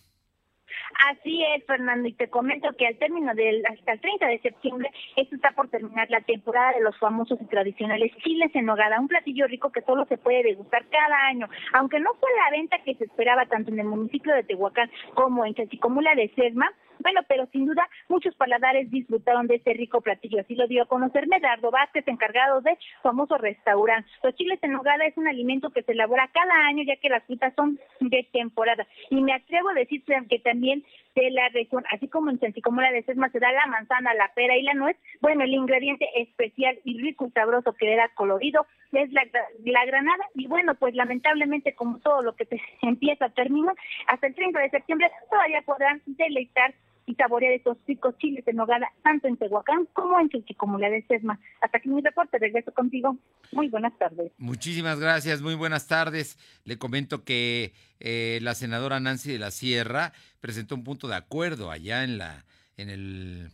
[1.08, 4.92] Así es, Fernando, y te comento que al término del, hasta el 30 de septiembre,
[5.16, 9.08] esto está por terminar la temporada de los famosos y tradicionales chiles en nogada, un
[9.08, 12.96] platillo rico que solo se puede degustar cada año, aunque no fue la venta que
[12.96, 17.48] se esperaba tanto en el municipio de Tehuacán como en Chachicomula de Sesma, bueno, pero
[17.48, 20.42] sin duda muchos paladares disfrutaron de este rico platillo.
[20.42, 24.10] Así lo dio a conocer Medardo Vázquez, encargado de famoso restaurante.
[24.24, 27.24] Los chiles en nogada es un alimento que se elabora cada año ya que las
[27.24, 28.88] frutas son de temporada.
[29.10, 30.84] Y me atrevo a decir que también
[31.16, 34.56] de la región, así como en la de Sesma se da la manzana, la pera
[34.56, 38.66] y la nuez, bueno, el ingrediente especial y rico y sabroso que le da colorido
[38.92, 39.24] es la,
[39.66, 43.74] la granada y bueno, pues lamentablemente como todo lo que te empieza termina,
[44.08, 46.74] hasta el 30 de septiembre todavía podrán deleitar
[47.10, 51.40] y saborear estos ricos chiles de nogada, tanto en Tehuacán como en Chuchicomula de Sesma.
[51.60, 53.18] Hasta aquí mi reporte, regreso contigo.
[53.52, 54.32] Muy buenas tardes.
[54.38, 56.38] Muchísimas gracias, muy buenas tardes.
[56.66, 61.72] Le comento que eh, la senadora Nancy de la Sierra presentó un punto de acuerdo
[61.72, 62.46] allá en la
[62.78, 63.50] en el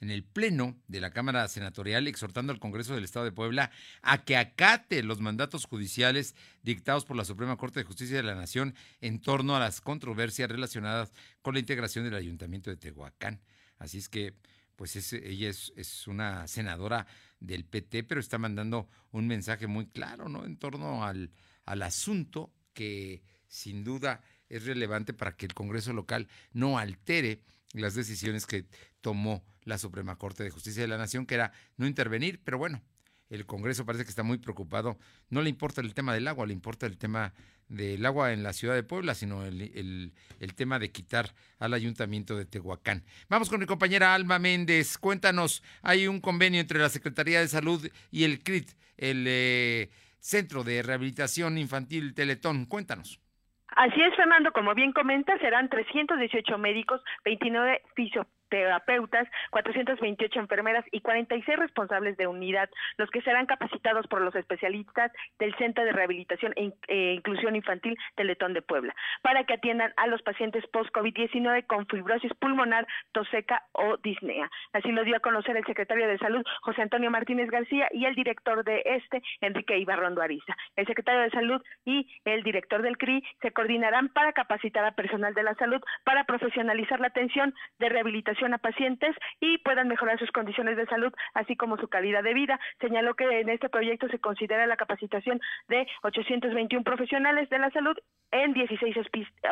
[0.00, 3.70] en el Pleno de la Cámara Senatorial, exhortando al Congreso del Estado de Puebla
[4.02, 8.34] a que acate los mandatos judiciales dictados por la Suprema Corte de Justicia de la
[8.34, 13.40] Nación en torno a las controversias relacionadas con la integración del Ayuntamiento de Tehuacán.
[13.78, 14.34] Así es que,
[14.76, 17.06] pues ella es, es, una senadora
[17.38, 20.46] del PT, pero está mandando un mensaje muy claro, ¿no?
[20.46, 21.30] En torno al,
[21.66, 27.94] al asunto que sin duda es relevante para que el Congreso local no altere las
[27.94, 28.66] decisiones que
[29.00, 32.82] tomó la Suprema Corte de Justicia de la Nación, que era no intervenir, pero bueno,
[33.30, 34.98] el Congreso parece que está muy preocupado.
[35.30, 37.32] No le importa el tema del agua, le importa el tema
[37.68, 41.26] del agua en la ciudad de Puebla, sino el, el, tema de quitar
[41.60, 43.04] al ayuntamiento de Tehuacán.
[43.28, 44.98] Vamos con mi compañera Alma Méndez.
[44.98, 50.64] Cuéntanos, hay un convenio entre la Secretaría de Salud y el CRIT, el eh, Centro
[50.64, 52.66] de Rehabilitación Infantil Teletón.
[52.66, 53.20] Cuéntanos.
[53.68, 61.00] Así es, Fernando, como bien comenta, serán 318 médicos, 29 fisioterapeutas terapeutas, 428 enfermeras y
[61.00, 66.52] 46 responsables de unidad, los que serán capacitados por los especialistas del Centro de Rehabilitación
[66.56, 71.86] e, e Inclusión Infantil Teletón de Puebla, para que atiendan a los pacientes post-COVID-19 con
[71.86, 74.50] fibrosis pulmonar, tos seca o disnea.
[74.72, 78.14] Así lo dio a conocer el secretario de Salud, José Antonio Martínez García, y el
[78.14, 80.56] director de este, Enrique Ibarrondo Ariza.
[80.76, 85.34] El secretario de Salud y el director del CRI se coordinarán para capacitar a personal
[85.34, 90.30] de la salud para profesionalizar la atención de rehabilitación a pacientes y puedan mejorar sus
[90.30, 92.58] condiciones de salud, así como su calidad de vida.
[92.80, 97.96] Señaló que en este proyecto se considera la capacitación de 821 profesionales de la salud
[98.32, 98.96] en 16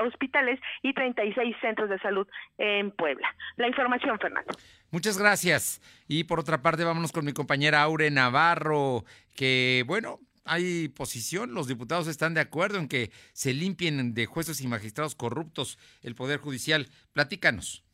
[0.05, 2.27] hospitales y 36 centros de salud
[2.59, 3.29] en Puebla.
[3.57, 4.53] La información, Fernando.
[4.91, 5.81] Muchas gracias.
[6.09, 9.05] Y por otra parte, vámonos con mi compañera Aure Navarro,
[9.37, 14.61] que bueno, hay posición, los diputados están de acuerdo en que se limpien de jueces
[14.63, 16.89] y magistrados corruptos el Poder Judicial.
[17.13, 17.85] Platícanos.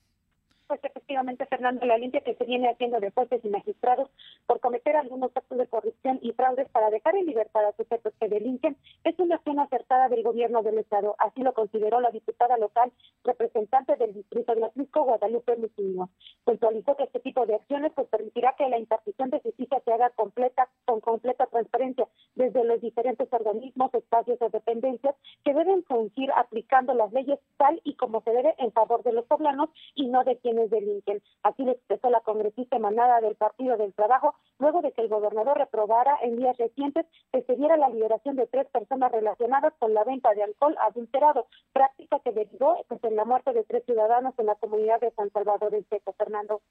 [1.14, 4.10] Efectivamente, Fernando, la limpia que se viene haciendo de jueces y magistrados
[4.48, 8.28] por cometer algunos actos de corrupción y fraudes para dejar en libertad a sujetos que
[8.28, 11.14] delinquen es una acción acertada del gobierno del Estado.
[11.18, 12.90] Así lo consideró la diputada local
[13.22, 16.08] representante del distrito de Atlisco, Guadalupe Musillo.
[16.42, 20.10] Puntualizó que este tipo de acciones pues, permitirá que la impartición de justicia se haga
[20.10, 26.92] completa, con completa transparencia desde los diferentes organismos, espacios o dependencias que deben fungir aplicando
[26.92, 30.38] las leyes tal y como se debe en favor de los poblanos y no de
[30.38, 31.03] quienes delinquen.
[31.42, 35.58] Así lo expresó la congresista emanada del Partido del Trabajo, luego de que el gobernador
[35.58, 40.04] reprobara en días recientes que se diera la liberación de tres personas relacionadas con la
[40.04, 44.46] venta de alcohol adulterado, práctica que derivó pues, en la muerte de tres ciudadanos en
[44.46, 46.14] la comunidad de San Salvador del Seco.
[46.16, 46.62] Fernando.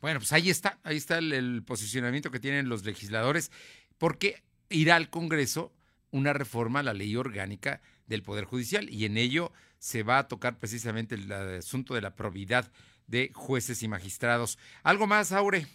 [0.00, 3.50] Bueno, pues ahí está, ahí está el, el posicionamiento que tienen los legisladores,
[3.98, 5.72] porque irá al Congreso
[6.10, 10.28] una reforma a la ley orgánica del Poder Judicial y en ello se va a
[10.28, 12.70] tocar precisamente el asunto de la probidad
[13.10, 14.58] de jueces y magistrados.
[14.82, 15.66] ¿Algo más, Aure?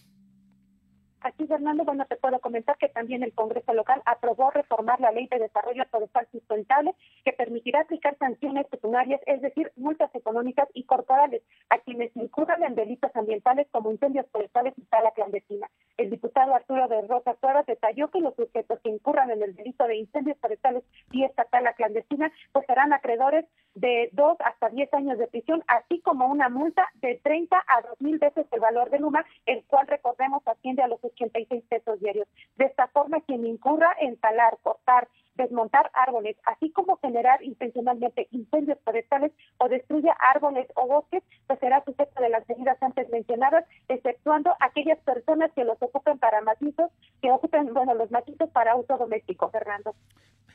[1.25, 5.25] Aquí, Fernando, bueno, te puedo comentar que también el Congreso local aprobó reformar la Ley
[5.25, 11.41] de Desarrollo Forestal Sustentable que permitirá aplicar sanciones pecuniarias, es decir, multas económicas y corporales
[11.71, 15.67] a quienes incurran en delitos ambientales como incendios forestales y tala clandestina.
[15.97, 19.87] El diputado Arturo de Rosa Cuevas detalló que los sujetos que incurran en el delito
[19.87, 25.17] de incendios forestales y esta tala clandestina pues serán acreedores de dos hasta diez años
[25.17, 29.03] de prisión, así como una multa de 30 a dos mil veces el valor del
[29.03, 32.27] UMA, el cual recordemos asciende a los 86 pesos diarios.
[32.55, 38.77] De esta forma, quien incurra en talar, cortar, desmontar árboles, así como generar intencionalmente incendios
[38.83, 44.53] forestales o destruya árboles o bosques, pues será sujeto de las medidas antes mencionadas, exceptuando
[44.59, 49.49] aquellas personas que los ocupen para matizos, que ocupen, bueno, los matizos para uso doméstico,
[49.49, 49.95] Fernando.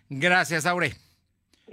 [0.09, 0.93] Gracias, Aure.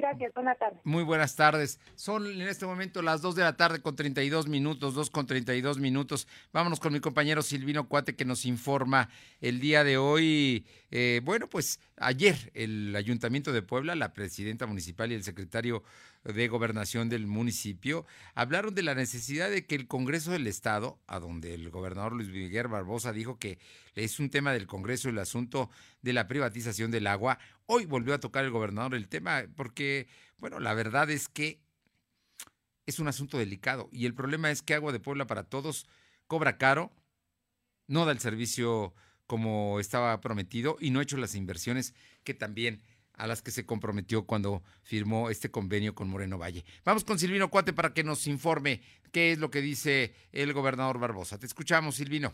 [0.08, 0.80] Gracias, buenas tardes.
[0.86, 1.80] Muy buenas tardes.
[1.96, 5.80] Son en este momento las 2 de la tarde con 32 minutos, 2 con 32
[5.80, 6.30] minutos.
[6.54, 9.10] Vámonos con mi compañero Silvino Cuate que nos informa
[9.41, 10.65] el día de hoy.
[10.91, 15.84] Eh, bueno, pues ayer el Ayuntamiento de Puebla, la presidenta municipal y el secretario
[16.24, 21.20] de Gobernación del municipio hablaron de la necesidad de que el Congreso del Estado, a
[21.20, 23.60] donde el gobernador Luis Miguel Barbosa dijo que
[23.96, 25.70] es un tema del Congreso el asunto
[26.02, 30.08] de la privatización del agua, hoy volvió a tocar el gobernador el tema porque,
[30.40, 31.60] bueno, la verdad es que
[32.86, 35.88] es un asunto delicado y el problema es que Agua de Puebla para Todos
[36.26, 36.92] cobra caro,
[37.88, 38.94] no da el servicio
[39.28, 42.82] como estaba prometido y no ha hecho las inversiones que también
[43.14, 46.64] a las que se comprometió cuando firmó este convenio con Moreno Valle.
[46.86, 51.00] Vamos con Silvino Cuate para que nos informe qué es lo que dice el gobernador
[51.00, 51.40] Barbosa.
[51.40, 52.34] Te escuchamos, Silvino.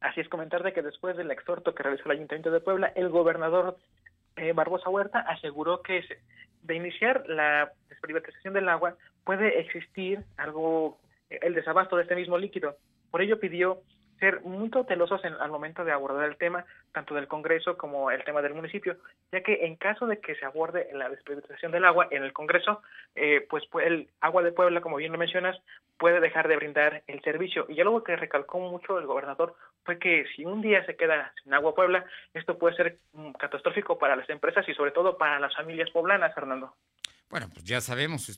[0.00, 3.08] Así es, comentar de que después del exhorto que realizó el Ayuntamiento de Puebla, el
[3.08, 3.78] gobernador
[4.36, 6.04] eh, Barbosa Huerta aseguró que
[6.62, 12.76] de iniciar la desprivatización del agua puede existir algo, el desabasto de este mismo líquido.
[13.10, 13.80] Por ello pidió
[14.18, 18.24] ser muy cautelosos en, al momento de abordar el tema, tanto del Congreso como el
[18.24, 18.96] tema del municipio,
[19.32, 22.82] ya que en caso de que se aborde la desprivatización del agua en el Congreso,
[23.14, 25.58] eh, pues, el agua de Puebla, como bien lo mencionas,
[25.98, 27.66] puede dejar de brindar el servicio.
[27.68, 31.54] Y algo que recalcó mucho el gobernador fue que si un día se queda sin
[31.54, 35.54] agua Puebla, esto puede ser mm, catastrófico para las empresas y sobre todo para las
[35.54, 36.74] familias poblanas, Fernando.
[37.34, 38.30] Bueno, pues ya sabemos,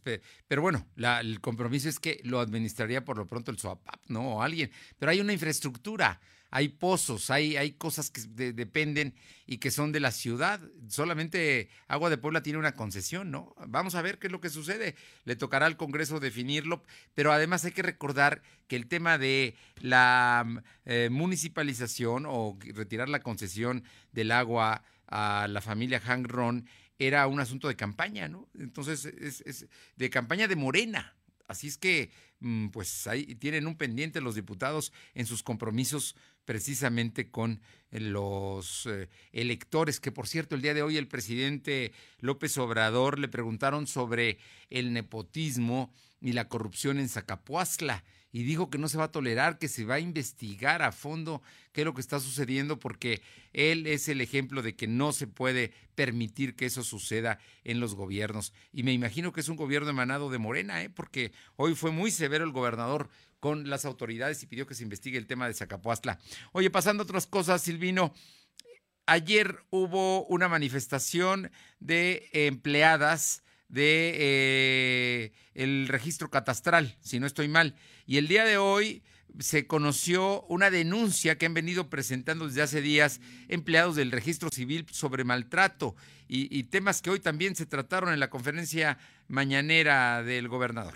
[0.48, 4.36] pero bueno, el compromiso es que lo administraría por lo pronto el SOAPAP, ¿no?
[4.36, 4.70] O alguien.
[4.98, 6.18] Pero hay una infraestructura,
[6.50, 8.22] hay pozos, hay, hay cosas que
[8.54, 9.14] dependen
[9.46, 10.62] y que son de la ciudad.
[10.88, 13.54] Solamente Agua de Puebla tiene una concesión, ¿no?
[13.66, 14.94] Vamos a ver qué es lo que sucede.
[15.26, 16.82] Le tocará al Congreso definirlo,
[17.14, 20.46] pero además hay que recordar que el tema de la
[20.86, 26.66] eh, municipalización o retirar la concesión del agua a la familia Hang Ron
[26.98, 28.48] era un asunto de campaña, ¿no?
[28.58, 29.66] Entonces, es,
[29.96, 31.14] de campaña de Morena.
[31.48, 37.30] Así es que, mm, pues ahí tienen un pendiente los diputados en sus compromisos precisamente
[37.30, 42.56] con eh, los eh, electores, que por cierto, el día de hoy el presidente López
[42.58, 44.38] Obrador le preguntaron sobre
[44.70, 48.04] el nepotismo y la corrupción en Zacapuazla
[48.36, 51.40] y dijo que no se va a tolerar, que se va a investigar a fondo
[51.72, 53.22] qué es lo que está sucediendo, porque
[53.54, 57.94] él es el ejemplo de que no se puede permitir que eso suceda en los
[57.94, 58.52] gobiernos.
[58.74, 60.90] Y me imagino que es un gobierno emanado de Morena, ¿eh?
[60.90, 63.08] porque hoy fue muy severo el gobernador
[63.40, 66.18] con las autoridades y pidió que se investigue el tema de Zacapuastla.
[66.52, 68.12] Oye, pasando a otras cosas, Silvino,
[69.06, 77.74] ayer hubo una manifestación de empleadas de eh, el registro catastral, si no estoy mal.
[78.06, 79.02] Y el día de hoy
[79.38, 84.86] se conoció una denuncia que han venido presentando desde hace días empleados del registro civil
[84.90, 85.94] sobre maltrato
[86.28, 88.98] y, y temas que hoy también se trataron en la conferencia
[89.28, 90.94] mañanera del gobernador.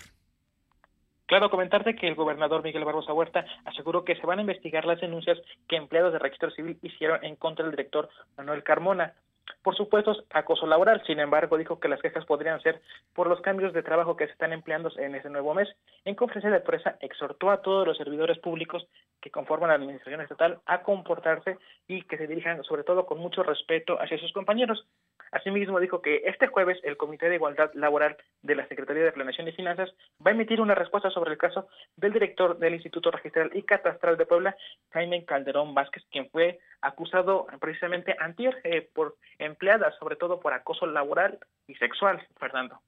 [1.30, 5.00] Claro, comentarte que el gobernador Miguel Barbosa Huerta aseguró que se van a investigar las
[5.00, 9.14] denuncias que empleados del registro civil hicieron en contra del director Manuel Carmona.
[9.62, 11.02] Por supuesto, acoso laboral.
[11.06, 12.80] Sin embargo, dijo que las quejas podrían ser
[13.14, 15.68] por los cambios de trabajo que se están empleando en ese nuevo mes.
[16.04, 18.86] En conferencia de prensa, exhortó a todos los servidores públicos
[19.20, 23.42] que conforman la administración estatal a comportarse y que se dirijan, sobre todo, con mucho
[23.42, 24.86] respeto hacia sus compañeros.
[25.32, 29.48] Asimismo, dijo que este jueves el Comité de Igualdad Laboral de la Secretaría de Planeación
[29.48, 29.90] y Finanzas
[30.24, 34.16] va a emitir una respuesta sobre el caso del director del Instituto Registral y Catastral
[34.16, 34.56] de Puebla,
[34.92, 40.86] Jaime Calderón Vázquez, quien fue acusado precisamente antier eh, por empleadas, sobre todo por acoso
[40.86, 42.80] laboral y sexual, Fernando.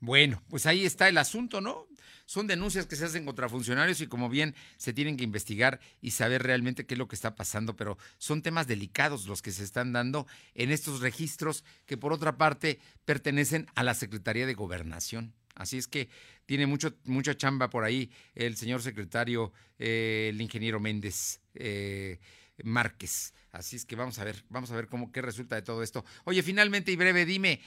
[0.00, 1.86] Bueno, pues ahí está el asunto, ¿no?
[2.24, 6.10] Son denuncias que se hacen contra funcionarios y como bien se tienen que investigar y
[6.10, 9.64] saber realmente qué es lo que está pasando, pero son temas delicados los que se
[9.64, 15.32] están dando en estos registros que por otra parte pertenecen a la Secretaría de Gobernación.
[15.54, 16.08] Así es que
[16.46, 21.40] tiene mucho, mucha chamba por ahí el señor secretario, eh, el ingeniero Méndez.
[21.54, 22.20] Eh,
[22.64, 23.34] Márquez.
[23.52, 26.04] Así es que vamos a ver, vamos a ver cómo qué resulta de todo esto.
[26.24, 27.60] Oye, finalmente y breve, dime,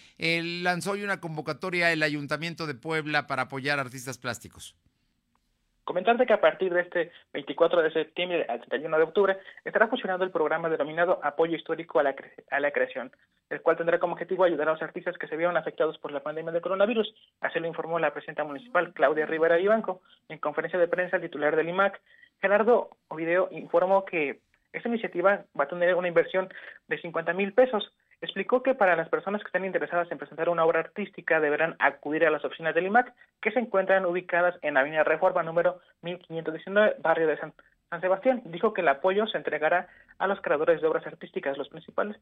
[0.64, 4.76] lanzó hoy una convocatoria el Ayuntamiento de Puebla para apoyar artistas plásticos.
[5.84, 10.24] Comentarte que a partir de este 24 de septiembre al 31 de octubre estará funcionando
[10.24, 13.12] el programa denominado Apoyo Histórico a la, Creación,
[13.50, 16.22] el cual tendrá como objetivo ayudar a los artistas que se vieron afectados por la
[16.22, 17.14] pandemia del coronavirus.
[17.42, 21.70] Así lo informó la presidenta municipal Claudia Rivera Ibanco en conferencia de prensa titular del
[21.70, 22.00] IMAC.
[22.40, 24.40] Gerardo Ovideo informó que
[24.74, 26.50] esta iniciativa va a tener una inversión
[26.88, 27.94] de 50 mil pesos.
[28.22, 32.26] Explicó que para las personas que estén interesadas en presentar una obra artística deberán acudir
[32.26, 37.28] a las oficinas del IMAC, que se encuentran ubicadas en Avenida Reforma número 1519, barrio
[37.28, 37.54] de San,
[38.00, 38.42] Sebastián.
[38.46, 39.88] Dijo que el apoyo se entregará
[40.20, 42.16] a los creadores de obras artísticas, los principales.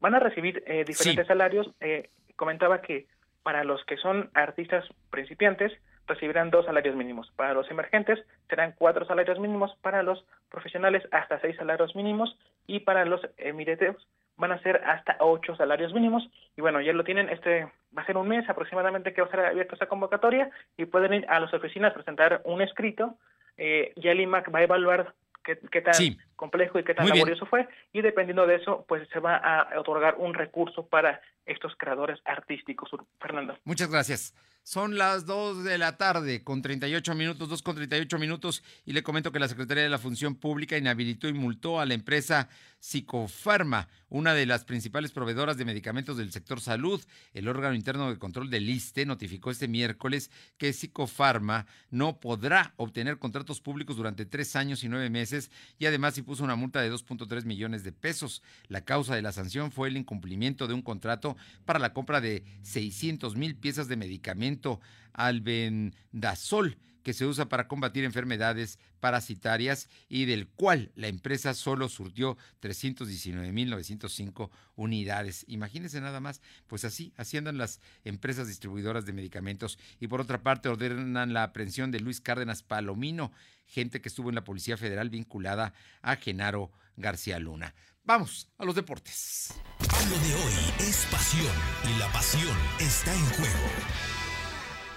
[0.00, 1.68] Van a recibir eh, diferentes salarios.
[1.80, 3.06] Eh, comentaba que
[3.42, 5.72] para los que son artistas principiantes,
[6.08, 7.30] recibirán dos salarios mínimos.
[7.36, 12.36] Para los emergentes serán cuatro salarios mínimos, para los profesionales hasta seis salarios mínimos
[12.66, 14.06] y para los emireteos
[14.36, 16.28] van a ser hasta ocho salarios mínimos.
[16.56, 17.64] Y bueno, ya lo tienen, este
[17.96, 21.12] va a ser un mes aproximadamente que va a ser abierta esta convocatoria y pueden
[21.14, 23.16] ir a las oficinas presentar un escrito.
[23.56, 25.94] Eh, ya el IMAC va a evaluar qué, qué tan
[26.38, 30.14] complejo y qué tan laborioso fue y dependiendo de eso, pues se va a otorgar
[30.16, 32.88] un recurso para estos creadores artísticos,
[33.20, 33.58] Fernando.
[33.64, 34.34] Muchas gracias.
[34.62, 39.02] Son las 2 de la tarde con 38 minutos, 2 con 38 minutos, y le
[39.02, 43.88] comento que la Secretaría de la Función Pública inhabilitó y multó a la empresa Psicofarma,
[44.08, 47.02] una de las principales proveedoras de medicamentos del sector salud.
[47.32, 53.18] El órgano interno de control del ISTE notificó este miércoles que Psicofarma no podrá obtener
[53.18, 57.46] contratos públicos durante tres años y nueve meses y además impuso una multa de 2.3
[57.46, 58.42] millones de pesos.
[58.68, 62.44] La causa de la sanción fue el incumplimiento de un contrato para la compra de
[62.60, 64.78] 600 mil piezas de medicamento
[65.14, 66.76] albendazol
[67.08, 74.50] que se usa para combatir enfermedades parasitarias y del cual la empresa solo surtió 319.905
[74.76, 75.46] unidades.
[75.48, 79.78] Imagínense nada más, pues así, así andan las empresas distribuidoras de medicamentos.
[80.00, 83.32] Y por otra parte, ordenan la aprehensión de Luis Cárdenas Palomino,
[83.64, 87.74] gente que estuvo en la Policía Federal vinculada a Genaro García Luna.
[88.04, 89.54] Vamos a los deportes.
[89.80, 91.56] Lo de hoy es pasión
[91.90, 93.70] y la pasión está en juego.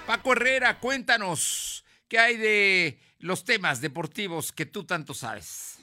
[0.06, 5.80] Paco Herrera, cuéntanos qué hay de los temas deportivos que tú tanto sabes.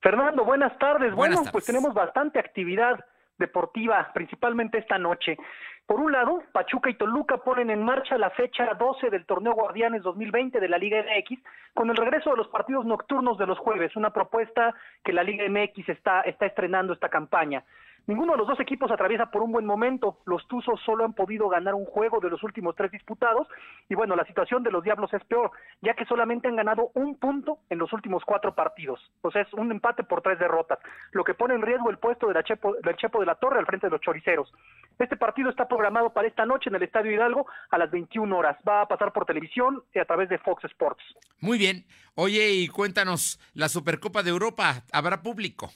[0.00, 1.12] Fernando, buenas tardes.
[1.16, 3.04] bueno, pues tenemos bastante actividad
[3.38, 5.36] deportiva, principalmente esta noche.
[5.84, 10.02] Por un lado, Pachuca y Toluca ponen en marcha la fecha 12 del torneo Guardianes
[10.04, 11.40] 2020 de la Liga MX
[11.74, 15.44] con el regreso de los partidos nocturnos de los jueves, una propuesta que la Liga
[15.48, 17.64] MX está, está estrenando esta campaña.
[18.08, 20.16] Ninguno de los dos equipos atraviesa por un buen momento.
[20.24, 23.46] Los Tuzos solo han podido ganar un juego de los últimos tres disputados.
[23.90, 25.50] Y bueno, la situación de los Diablos es peor,
[25.82, 28.98] ya que solamente han ganado un punto en los últimos cuatro partidos.
[29.20, 30.78] O sea, es un empate por tres derrotas,
[31.12, 33.58] lo que pone en riesgo el puesto de la Chepo, del Chepo de la Torre
[33.58, 34.50] al frente de los Choriceros.
[34.98, 38.56] Este partido está programado para esta noche en el Estadio Hidalgo a las 21 horas.
[38.66, 41.04] Va a pasar por televisión a través de Fox Sports.
[41.40, 41.84] Muy bien.
[42.14, 45.68] Oye, y cuéntanos, la Supercopa de Europa, ¿habrá público?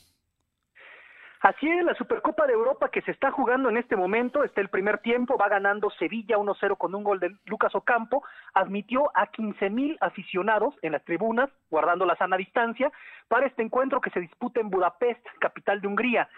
[1.42, 4.68] Así es, la Supercopa de Europa que se está jugando en este momento, está el
[4.68, 8.22] primer tiempo, va ganando Sevilla 1-0 con un gol de Lucas Ocampo,
[8.54, 12.92] admitió a 15 mil aficionados en las tribunas, guardando la sana distancia,
[13.26, 16.28] para este encuentro que se disputa en Budapest, capital de Hungría.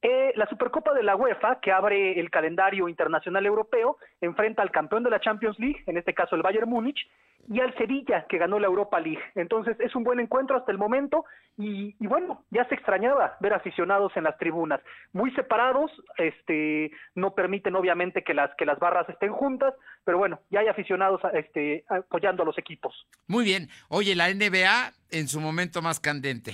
[0.00, 5.02] Eh, la Supercopa de la UEFA, que abre el calendario internacional europeo, enfrenta al campeón
[5.02, 7.06] de la Champions League, en este caso el Bayern Múnich,
[7.48, 9.22] y al Sevilla, que ganó la Europa League.
[9.34, 11.24] Entonces es un buen encuentro hasta el momento
[11.58, 14.80] y, bueno, ya se extrañaba ver aficionados en las tribunas,
[15.12, 19.72] muy separados, este, no permiten obviamente que las, que las barras estén juntas,
[20.04, 23.06] pero bueno, ya hay aficionados este, apoyando a los equipos.
[23.26, 26.52] Muy bien, oye, la NBA en su momento más candente.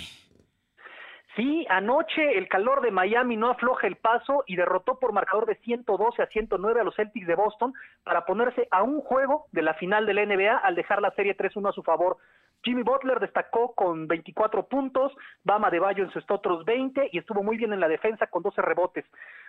[1.34, 5.54] Sí, anoche el calor de Miami no afloja el paso y derrotó por marcador de
[5.56, 7.72] 112 a 109 a los Celtics de Boston
[8.04, 11.34] para ponerse a un juego de la final de la NBA al dejar la serie
[11.34, 12.18] 3-1 a su favor.
[12.62, 15.12] Jimmy Butler destacó con 24 puntos,
[15.42, 18.60] Bama de Bayo encestó otros 20 y estuvo muy bien en la defensa con 12
[18.60, 19.06] rebotes.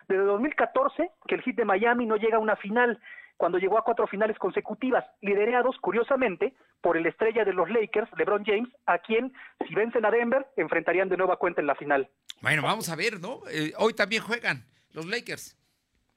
[0.08, 2.98] Desde 2014 que el hit de Miami no llega a una final
[3.38, 8.46] cuando llegó a cuatro finales consecutivas, liderados, curiosamente, por el estrella de los Lakers, LeBron
[8.46, 9.34] James, a quien,
[9.68, 12.10] si vencen a Denver, enfrentarían de nueva cuenta en la final.
[12.42, 13.42] Bueno, vamos a ver, ¿no?
[13.52, 15.58] Eh, hoy también juegan los Lakers.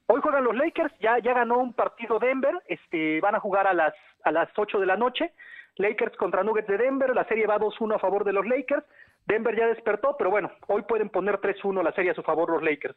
[0.07, 3.73] Hoy juegan los Lakers, ya, ya ganó un partido Denver, este, van a jugar a
[3.73, 3.93] las,
[4.23, 5.33] a las 8 de la noche.
[5.75, 8.85] Lakers contra Nuggets de Denver, la serie va 2-1 a favor de los Lakers.
[9.27, 12.63] Denver ya despertó, pero bueno, hoy pueden poner 3-1 la serie a su favor los
[12.63, 12.95] Lakers.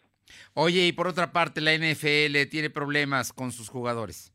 [0.54, 4.32] Oye, y por otra parte, la NFL tiene problemas con sus jugadores.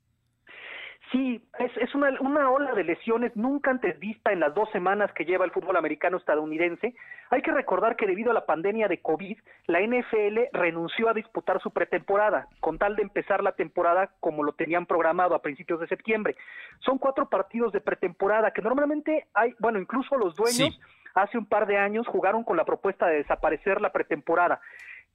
[1.12, 5.12] Sí, es, es una, una, ola de lesiones nunca antes vista en las dos semanas
[5.14, 6.96] que lleva el fútbol americano estadounidense.
[7.30, 9.38] Hay que recordar que debido a la pandemia de COVID,
[9.68, 14.54] la NFL renunció a disputar su pretemporada, con tal de empezar la temporada como lo
[14.54, 16.36] tenían programado a principios de septiembre.
[16.80, 20.78] Son cuatro partidos de pretemporada que normalmente hay, bueno, incluso los dueños
[21.16, 24.62] hace un par de años jugaron con la propuesta de desaparecer la pretemporada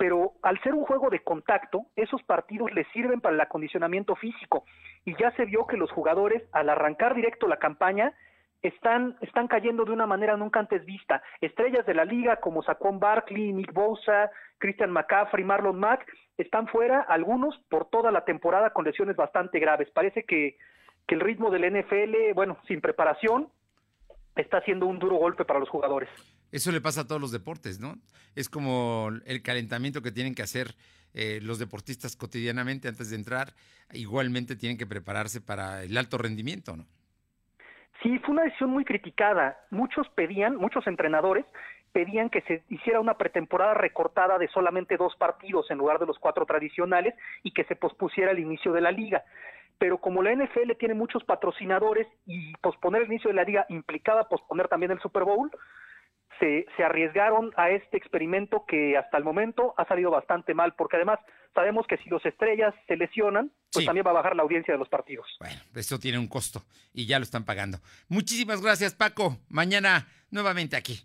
[0.01, 4.65] pero al ser un juego de contacto, esos partidos les sirven para el acondicionamiento físico
[5.05, 8.15] y ya se vio que los jugadores al arrancar directo la campaña
[8.63, 11.23] están, están cayendo de una manera nunca antes vista.
[11.43, 16.07] Estrellas de la liga como Saquon Barkley, Nick Bosa, Christian McCaffrey, Marlon Mack
[16.39, 19.91] están fuera, algunos por toda la temporada con lesiones bastante graves.
[19.91, 20.57] Parece que,
[21.07, 23.49] que el ritmo del NFL, bueno, sin preparación,
[24.37, 26.09] está siendo un duro golpe para los jugadores.
[26.53, 27.97] Eso le pasa a todos los deportes, ¿no?
[28.35, 30.75] Es como el calentamiento que tienen que hacer
[31.15, 33.55] eh, los deportistas cotidianamente antes de entrar.
[33.93, 36.87] Igualmente tienen que prepararse para el alto rendimiento, ¿no?
[38.03, 39.59] Sí, fue una decisión muy criticada.
[39.71, 41.45] Muchos pedían, muchos entrenadores
[41.93, 46.19] pedían que se hiciera una pretemporada recortada de solamente dos partidos en lugar de los
[46.19, 49.25] cuatro tradicionales y que se pospusiera el inicio de la liga
[49.81, 54.29] pero como la NFL tiene muchos patrocinadores y posponer el inicio de la liga implicaba
[54.29, 55.51] posponer también el Super Bowl,
[56.39, 60.97] se, se, arriesgaron a este experimento que hasta el momento ha salido bastante mal, porque
[60.97, 61.19] además
[61.55, 64.79] sabemos que si los estrellas se lesionan, pues también va a bajar la audiencia de
[64.79, 65.27] los partidos.
[65.41, 66.63] Bueno, eso tiene un costo
[66.93, 67.79] y ya lo están pagando.
[68.09, 69.39] Muchísimas gracias, Paco.
[69.49, 71.01] Mañana nuevamente aquí.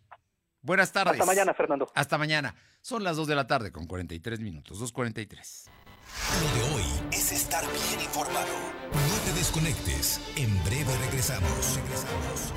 [0.62, 1.14] Buenas tardes.
[1.14, 1.90] Hasta mañana, Fernando.
[1.96, 2.56] Hasta mañana.
[2.82, 5.85] Son las 2 de la tarde con 43 minutos, 2.43.
[6.24, 8.48] Lo de hoy es estar bien informado.
[8.92, 10.22] No te desconectes.
[10.36, 11.76] En breve regresamos.
[11.76, 12.54] Regresamos.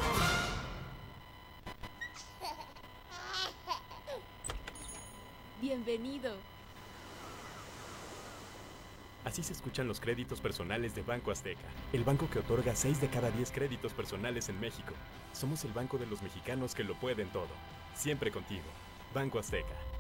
[5.61, 6.37] Bienvenido.
[9.25, 11.61] Así se escuchan los créditos personales de Banco Azteca,
[11.93, 14.95] el banco que otorga 6 de cada 10 créditos personales en México.
[15.35, 17.51] Somos el banco de los mexicanos que lo pueden todo.
[17.95, 18.65] Siempre contigo.
[19.13, 19.75] Banco Azteca.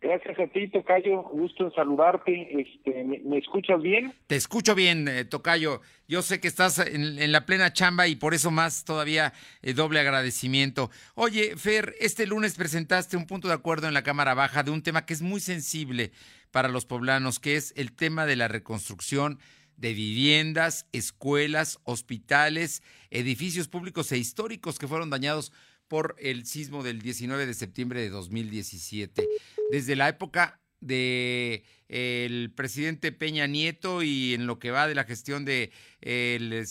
[0.00, 1.22] Gracias a ti, Tocayo.
[1.22, 2.60] Gusto en saludarte.
[2.60, 4.12] Este, ¿me, escuchas bien?
[4.26, 5.80] Te escucho bien, eh, Tocayo.
[6.06, 9.32] Yo sé que estás en, la plena chamba y por eso más todavía
[9.62, 10.90] eh, doble agradecimiento.
[11.14, 14.82] Oye, Fer, este lunes presentaste un punto de acuerdo en la Cámara Baja de un
[14.82, 16.12] tema que es muy sensible
[16.50, 19.38] para los poblanos, que es el tema de la reconstrucción
[19.76, 25.52] de viviendas, escuelas, hospitales, edificios públicos e históricos que fueron dañados
[25.88, 29.26] por el sismo del 19 de septiembre de 2017.
[29.70, 35.04] Desde la época de el presidente Peña Nieto y en lo que va de la
[35.04, 36.66] gestión de el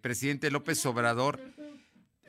[0.00, 1.40] presidente López Obrador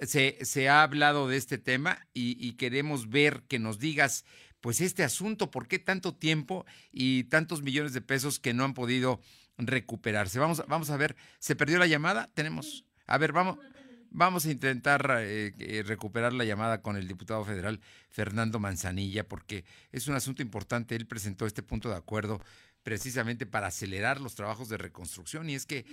[0.02, 4.26] se, se, ha hablado de este tema y, y, queremos ver que nos digas
[4.60, 8.74] pues este asunto, por qué tanto tiempo y tantos millones de pesos que no han
[8.74, 9.22] podido
[9.58, 10.40] recuperarse.
[10.40, 12.30] Vamos, vamos a ver, ¿se perdió la llamada?
[12.34, 13.60] Tenemos, a ver, vamos,
[14.18, 19.66] Vamos a intentar eh, eh, recuperar la llamada con el diputado federal Fernando Manzanilla, porque
[19.92, 20.96] es un asunto importante.
[20.96, 22.42] Él presentó este punto de acuerdo
[22.82, 25.50] precisamente para acelerar los trabajos de reconstrucción.
[25.50, 25.86] Y es que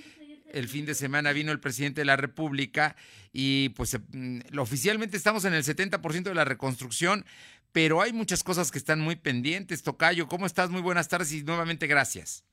[0.52, 2.94] el fin de semana vino el presidente de la República
[3.32, 7.26] y pues mm, oficialmente estamos en el 70% de la reconstrucción,
[7.72, 9.82] pero hay muchas cosas que están muy pendientes.
[9.82, 10.70] Tocayo, ¿cómo estás?
[10.70, 12.44] Muy buenas tardes y nuevamente gracias.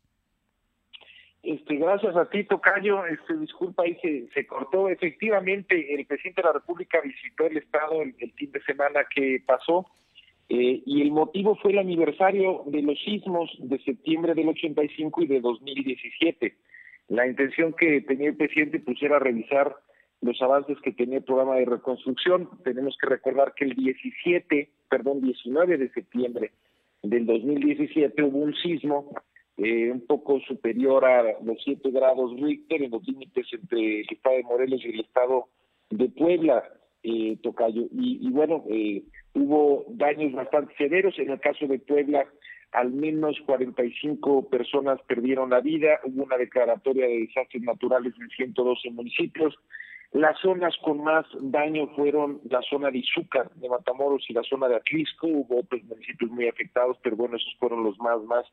[1.41, 3.05] Este, gracias a ti, Tocayo.
[3.05, 3.97] Este, disculpa, ahí
[4.33, 4.89] se, cortó.
[4.89, 9.85] Efectivamente, el presidente de la República visitó el Estado el, fin de semana que pasó
[10.49, 15.27] eh, y el motivo fue el aniversario de los sismos de septiembre del 85 y
[15.27, 16.55] de 2017.
[17.07, 19.75] La intención que tenía el presidente pues era revisar
[20.21, 22.49] los avances que tenía el programa de reconstrucción.
[22.63, 26.51] Tenemos que recordar que el 17, perdón, 19 de septiembre
[27.01, 29.13] del 2017 hubo un sismo
[29.61, 34.37] eh, un poco superior a los 7 grados Richter en los límites entre el estado
[34.37, 35.49] de Morelos y el estado
[35.89, 36.63] de Puebla,
[37.03, 37.87] eh, Tocayo.
[37.91, 39.03] Y, bueno, eh,
[39.33, 41.19] hubo daños bastante severos.
[41.19, 42.25] En el caso de Puebla,
[42.71, 45.99] al menos 45 personas perdieron la vida.
[46.05, 49.55] Hubo una declaratoria de desastres naturales en 112 municipios.
[50.13, 54.69] Las zonas con más daño fueron la zona de Izúcar, de Matamoros y la zona
[54.69, 55.27] de Atlisco.
[55.27, 58.45] Hubo otros municipios muy afectados, pero bueno, esos fueron los más, más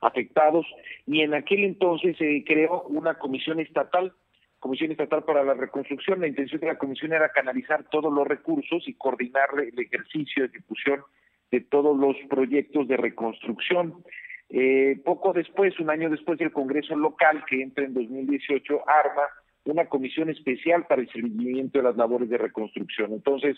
[0.00, 0.66] afectados
[1.06, 4.12] y en aquel entonces se creó una comisión estatal,
[4.58, 6.20] Comisión Estatal para la Reconstrucción.
[6.20, 10.48] La intención de la comisión era canalizar todos los recursos y coordinar el ejercicio de
[10.48, 11.02] ejecución
[11.50, 14.02] de todos los proyectos de reconstrucción.
[14.48, 19.22] Eh, poco después, un año después del Congreso local, que entra en 2018, arma
[19.64, 23.12] una comisión especial para el seguimiento de las labores de reconstrucción.
[23.12, 23.56] Entonces,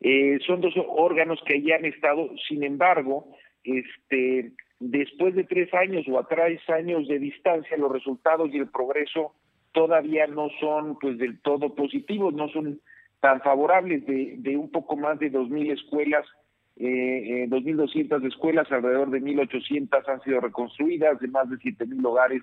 [0.00, 6.06] eh, son dos órganos que ya han estado, sin embargo, este, después de tres años
[6.08, 9.34] o a tres años de distancia, los resultados y el progreso
[9.72, 12.80] todavía no son pues del todo positivos, no son
[13.20, 16.26] tan favorables de, de un poco más de 2.000 escuelas,
[16.76, 22.42] eh, eh, 2.200 escuelas, alrededor de 1.800 han sido reconstruidas, de más de 7.000 hogares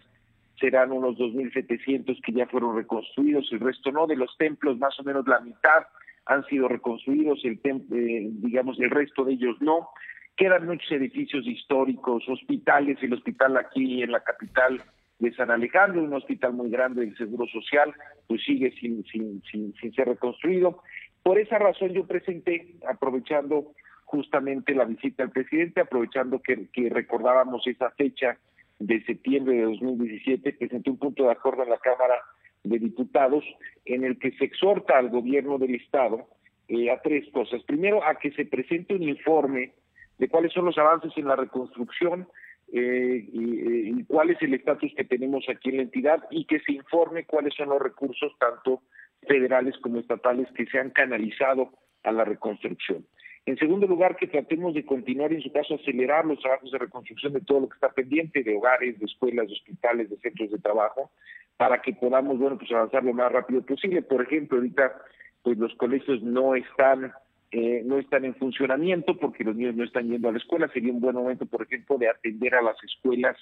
[0.60, 5.04] serán unos 2.700 que ya fueron reconstruidos, el resto no, de los templos más o
[5.04, 5.86] menos la mitad
[6.26, 9.90] han sido reconstruidos, el eh, digamos el resto de ellos no.
[10.38, 14.84] Quedan muchos edificios históricos, hospitales, el hospital aquí en la capital
[15.18, 17.92] de San Alejandro, un hospital muy grande del Seguro Social,
[18.28, 20.84] pues sigue sin, sin, sin, ser reconstruido.
[21.24, 23.74] Por esa razón yo presenté, aprovechando
[24.06, 28.38] justamente la visita del presidente, aprovechando que, que recordábamos esa fecha
[28.78, 32.16] de septiembre de 2017, presenté un punto de acuerdo en la Cámara
[32.64, 33.44] de Diputados
[33.86, 36.28] en el que se exhorta al gobierno del Estado
[36.68, 37.64] eh, a tres cosas.
[37.64, 39.74] Primero, a que se presente un informe
[40.18, 42.28] de cuáles son los avances en la reconstrucción,
[42.72, 46.74] eh, y, cuál es el estatus que tenemos aquí en la entidad y que se
[46.74, 48.82] informe cuáles son los recursos tanto
[49.26, 51.72] federales como estatales que se han canalizado
[52.04, 53.06] a la reconstrucción.
[53.46, 57.32] En segundo lugar, que tratemos de continuar, en su caso, acelerar los trabajos de reconstrucción
[57.32, 60.60] de todo lo que está pendiente, de hogares, de escuelas, de hospitales, de centros de
[60.60, 61.12] trabajo,
[61.56, 64.02] para que podamos, bueno, pues avanzar lo más rápido posible.
[64.02, 65.02] Por ejemplo, ahorita,
[65.44, 67.14] pues los colegios no están
[67.52, 70.68] eh, no están en funcionamiento porque los niños no están yendo a la escuela.
[70.74, 73.38] Sería un buen momento, por ejemplo, de atender a las escuelas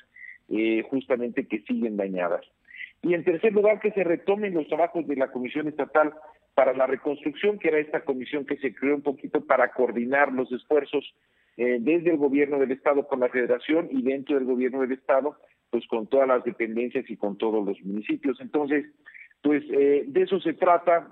[0.49, 2.45] eh, justamente que siguen dañadas.
[3.01, 6.13] Y en tercer lugar, que se retomen los trabajos de la Comisión Estatal
[6.53, 10.51] para la Reconstrucción, que era esta comisión que se creó un poquito para coordinar los
[10.51, 11.03] esfuerzos
[11.57, 15.35] eh, desde el gobierno del Estado con la Federación y dentro del gobierno del Estado,
[15.71, 18.39] pues con todas las dependencias y con todos los municipios.
[18.39, 18.85] Entonces,
[19.41, 21.09] pues de eso se trata.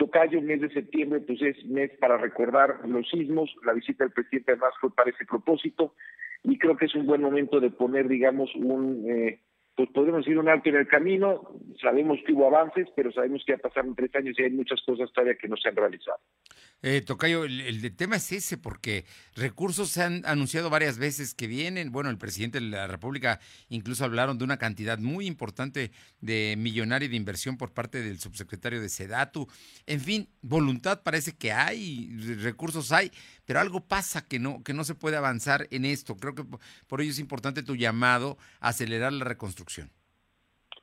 [0.00, 3.54] Tocayo, mes de septiembre, pues es mes para recordar los sismos.
[3.66, 5.94] La visita del presidente además fue para ese propósito
[6.42, 9.40] y creo que es un buen momento de poner, digamos, un, eh,
[9.80, 11.40] pues podemos decir un alto en el camino.
[11.80, 15.10] Sabemos que hubo avances, pero sabemos que ya pasaron tres años y hay muchas cosas
[15.10, 16.18] todavía que no se han realizado.
[16.82, 21.92] Eh, Tocayo, el, tema es ese, porque recursos se han anunciado varias veces que vienen.
[21.92, 27.08] Bueno, el presidente de la República incluso hablaron de una cantidad muy importante de millonaria
[27.08, 29.48] de inversión por parte del subsecretario de Sedatu.
[29.86, 32.10] En fin, voluntad parece que hay,
[32.42, 33.10] recursos hay,
[33.50, 36.14] pero algo pasa que no, que no se puede avanzar en esto.
[36.14, 36.44] Creo que
[36.86, 39.90] por ello es importante tu llamado a acelerar la reconstrucción.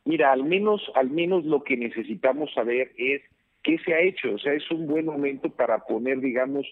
[0.03, 3.21] Mira, al menos, al menos lo que necesitamos saber es
[3.67, 4.33] ¿Qué se ha hecho?
[4.33, 6.65] O sea, es un buen momento para poner, digamos,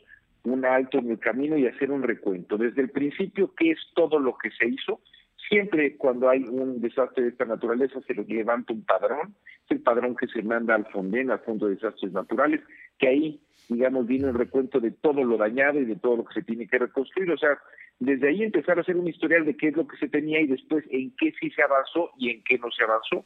[0.43, 2.57] un alto en el camino y hacer un recuento.
[2.57, 5.01] Desde el principio, ¿qué es todo lo que se hizo?
[5.49, 9.35] Siempre cuando hay un desastre de esta naturaleza se levanta un padrón,
[9.65, 12.61] es el padrón que se manda al FONDEN, al Fondo de Desastres Naturales,
[12.97, 16.33] que ahí, digamos, viene el recuento de todo lo dañado y de todo lo que
[16.35, 17.31] se tiene que reconstruir.
[17.31, 17.57] O sea,
[17.99, 20.47] desde ahí empezar a hacer un historial de qué es lo que se tenía y
[20.47, 23.25] después en qué sí se avanzó y en qué no se avanzó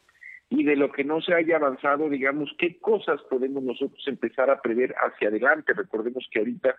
[0.50, 4.62] y de lo que no se haya avanzado, digamos, qué cosas podemos nosotros empezar a
[4.62, 5.74] prever hacia adelante.
[5.74, 6.76] Recordemos que ahorita,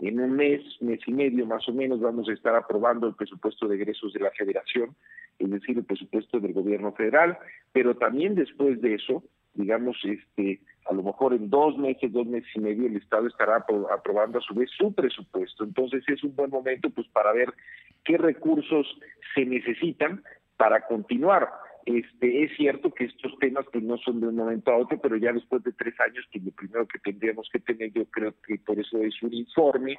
[0.00, 3.68] en un mes, mes y medio más o menos, vamos a estar aprobando el presupuesto
[3.68, 4.96] de egresos de la federación,
[5.38, 7.38] es decir, el presupuesto del gobierno federal,
[7.72, 9.22] pero también después de eso,
[9.54, 13.64] digamos, este, a lo mejor en dos meses, dos meses y medio, el Estado estará
[13.90, 15.64] aprobando a su vez su presupuesto.
[15.64, 17.52] Entonces es un buen momento pues para ver
[18.04, 18.86] qué recursos
[19.34, 20.22] se necesitan
[20.56, 21.48] para continuar.
[21.84, 25.16] Este, es cierto que estos temas pues no son de un momento a otro, pero
[25.16, 28.58] ya después de tres años, pues lo primero que tendríamos que tener, yo creo que
[28.58, 29.98] por eso es un informe,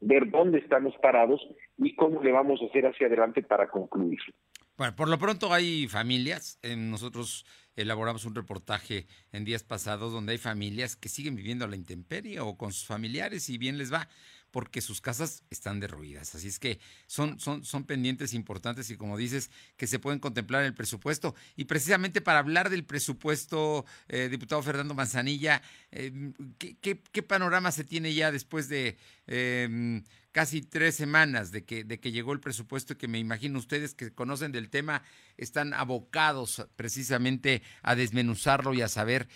[0.00, 1.40] ver dónde estamos parados
[1.78, 4.34] y cómo le vamos a hacer hacia adelante para concluirlo.
[4.76, 7.44] Bueno, por lo pronto hay familias, eh, nosotros
[7.76, 12.40] elaboramos un reportaje en días pasados donde hay familias que siguen viviendo a la intemperie
[12.40, 14.08] o con sus familiares y bien les va
[14.50, 16.34] porque sus casas están derruidas.
[16.34, 20.62] Así es que son, son, son pendientes importantes y como dices, que se pueden contemplar
[20.62, 21.34] en el presupuesto.
[21.56, 25.62] Y precisamente para hablar del presupuesto, eh, diputado Fernando Manzanilla,
[25.92, 28.96] eh, ¿qué, panorama se tiene ya después de
[29.26, 30.02] em,
[30.32, 34.12] casi tres semanas de que, de que llegó el presupuesto que me imagino ustedes que
[34.12, 35.02] conocen del tema
[35.36, 39.26] están abocados precisamente a desmenuzarlo y a saber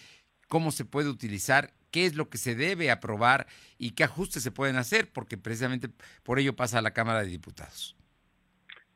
[0.48, 3.46] cómo se puede utilizar qué es lo que se debe aprobar
[3.78, 5.88] y qué ajustes se pueden hacer, porque precisamente
[6.24, 7.96] por ello pasa a la Cámara de Diputados.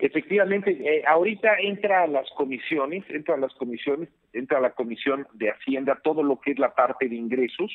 [0.01, 5.27] Efectivamente, eh, ahorita entra a las comisiones, entra a las comisiones, entra a la comisión
[5.35, 7.71] de Hacienda todo lo que es la parte de ingresos.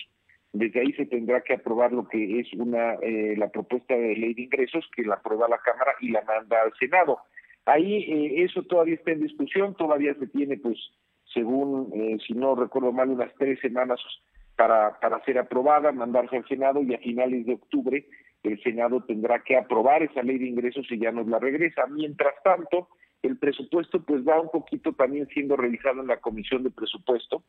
[0.54, 4.34] Desde ahí se tendrá que aprobar lo que es una eh, la propuesta de ley
[4.34, 7.20] de ingresos que la aprueba la Cámara y la manda al Senado.
[7.66, 10.78] Ahí eh, eso todavía está en discusión, todavía se tiene, pues,
[11.34, 14.00] según, si no recuerdo mal, unas tres semanas
[14.56, 18.06] para, para ser aprobada, mandarse al Senado y a finales de octubre
[18.44, 21.88] el Senado tendrá que aprobar esa ley de ingresos y ya nos la regresa.
[21.88, 22.90] Mientras tanto,
[23.24, 27.44] el presupuesto pues va un poquito también siendo realizado en la comisión de presupuesto.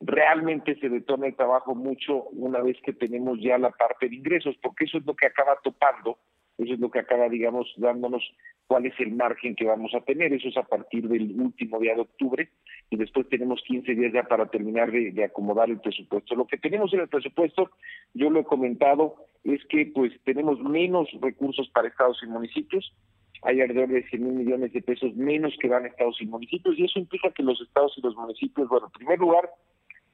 [0.00, 4.56] Realmente se detona el trabajo mucho una vez que tenemos ya la parte de ingresos,
[4.60, 6.18] porque eso es lo que acaba topando
[6.60, 8.22] eso es lo que acaba, digamos, dándonos
[8.66, 10.32] cuál es el margen que vamos a tener.
[10.34, 12.50] Eso es a partir del último día de octubre
[12.90, 16.34] y después tenemos 15 días ya para terminar de, acomodar el presupuesto.
[16.34, 17.70] Lo que tenemos en el presupuesto,
[18.12, 22.92] yo lo he comentado, es que pues tenemos menos recursos para estados y municipios.
[23.42, 26.84] Hay alrededor de 100 mil millones de pesos menos que van estados y municipios y
[26.84, 29.50] eso implica que los estados y los municipios, bueno, en primer lugar,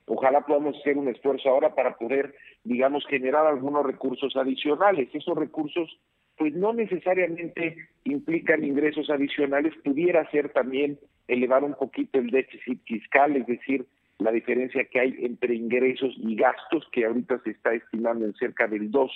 [0.07, 5.09] ojalá podamos hacer un esfuerzo ahora para poder, digamos, generar algunos recursos adicionales.
[5.13, 5.99] Esos recursos
[6.37, 10.99] pues no necesariamente implican ingresos adicionales, pudiera ser también
[11.29, 13.87] elevar un poquito el déficit fiscal, es decir,
[14.19, 18.67] la diferencia que hay entre ingresos y gastos, que ahorita se está estimando en cerca
[18.67, 19.11] del 2%,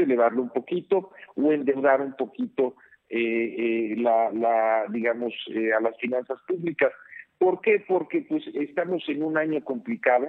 [0.00, 2.76] elevarlo un poquito o endeudar un poquito
[3.10, 5.34] la, la, digamos,
[5.76, 6.92] a las finanzas públicas.
[7.38, 7.82] ¿Por qué?
[7.86, 10.28] Porque pues estamos en un año complicado,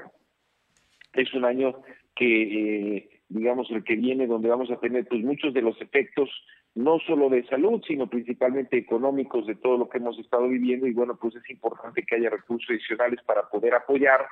[1.13, 1.81] es un año
[2.15, 6.29] que, digamos, el que viene, donde vamos a tener pues muchos de los efectos
[6.73, 10.93] no solo de salud, sino principalmente económicos de todo lo que hemos estado viviendo y
[10.93, 14.25] bueno, pues es importante que haya recursos adicionales para poder apoyar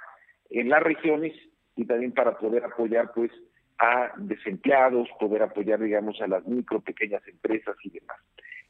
[0.49, 1.33] en las regiones
[1.75, 3.31] y también para poder apoyar pues
[3.77, 8.17] a desempleados, poder apoyar digamos a las micro, pequeñas empresas y demás.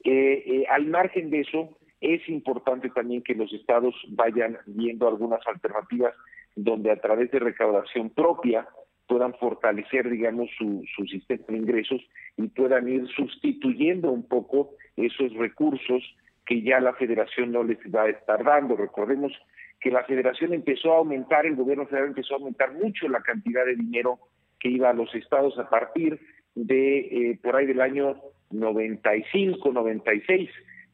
[0.04, 5.45] Eh, eh, al margen de eso, es importante también que los estados vayan viendo algunas
[5.47, 6.14] alternativas
[6.56, 8.68] donde a través de recaudación propia
[9.08, 12.02] puedan fortalecer, digamos, su, su sistema de ingresos
[12.38, 16.04] y puedan ir sustituyendo un poco esos recursos
[16.45, 18.76] que ya la federación no les va a estar dando.
[18.76, 19.34] Recordemos
[19.80, 23.66] que la federación empezó a aumentar, el gobierno federal empezó a aumentar mucho la cantidad
[23.66, 24.20] de dinero
[24.60, 26.20] que iba a los estados a partir
[26.56, 28.16] de eh, por ahí del año
[28.52, 30.50] 95, 96,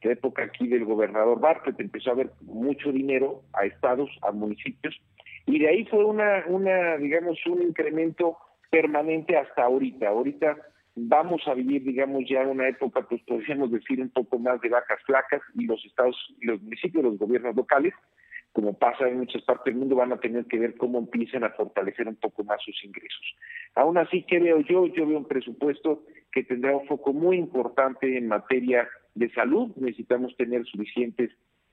[0.06, 4.94] la época aquí del gobernador Bartlett, empezó a haber mucho dinero a estados, a municipios,
[5.46, 8.36] y de ahí fue una, una digamos, un incremento
[8.70, 10.08] permanente hasta ahorita.
[10.08, 10.56] Ahorita
[10.96, 15.00] vamos a vivir, digamos, ya una época, pues podríamos decir, un poco más de vacas
[15.04, 17.94] flacas y los estados, los municipios, los gobiernos locales,
[18.52, 21.50] como pasa en muchas partes del mundo, van a tener que ver cómo empiezan a
[21.50, 23.36] fortalecer un poco más sus ingresos.
[23.74, 24.86] Aún así, ¿qué veo yo?
[24.86, 26.04] Yo veo un presupuesto
[26.36, 29.72] que tendrá un foco muy importante en materia de salud.
[29.76, 31.30] Necesitamos tener suficientes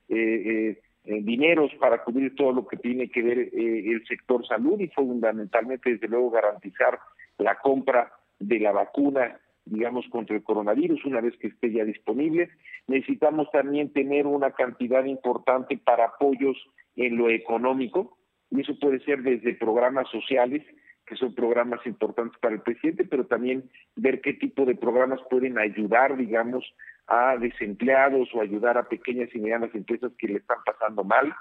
[0.07, 4.80] eh, eh, eh, dineros para cubrir todo lo que tiene que ver el sector salud
[4.80, 6.97] y fundamentalmente, desde luego, garantizar
[7.39, 12.49] la compra de la vacuna, digamos, contra el coronavirus una vez que esté ya disponible.
[12.88, 16.55] Necesitamos también tener una cantidad importante para apoyos
[16.95, 18.18] en lo económico,
[18.49, 20.64] y eso puede ser desde programas sociales,
[21.06, 25.58] que son programas importantes para el presidente, pero también ver qué tipo de programas pueden
[25.58, 26.66] ayudar, digamos,
[27.08, 31.34] a desempleados o ayudar a pequeñas y medianas empresas que le están pasando mal.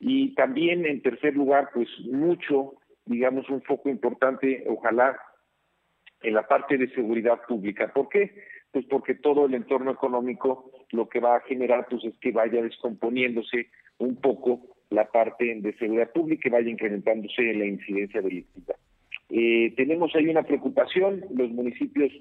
[0.00, 5.18] Y también, en tercer lugar, pues mucho, digamos, un foco importante, ojalá,
[6.22, 7.92] en la parte de seguridad pública.
[7.92, 8.34] ¿Por qué?
[8.72, 12.62] Pues porque todo el entorno económico lo que va a generar pues es que vaya
[12.62, 18.74] descomponiéndose un poco la parte de seguridad pública y vaya incrementándose la incidencia delictiva.
[19.28, 22.12] Eh, tenemos ahí una preocupación, los municipios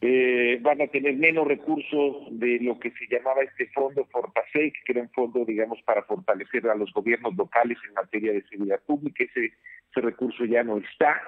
[0.00, 4.92] eh, van a tener menos recursos de lo que se llamaba este fondo Fortasec, que
[4.92, 9.24] era un fondo, digamos, para fortalecer a los gobiernos locales en materia de seguridad pública.
[9.24, 9.52] Ese,
[9.90, 11.20] ese recurso ya no está.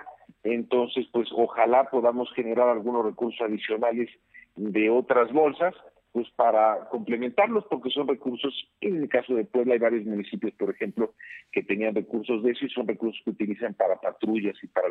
[0.42, 4.09] Entonces, pues ojalá podamos generar algunos recursos adicionales
[4.57, 5.74] de otras bolsas
[6.14, 10.70] pues para complementarlos, porque son recursos, en el caso de Puebla hay varios municipios, por
[10.70, 11.12] ejemplo,
[11.50, 14.90] que tenían recursos de eso y son recursos que utilizan para patrullas y para,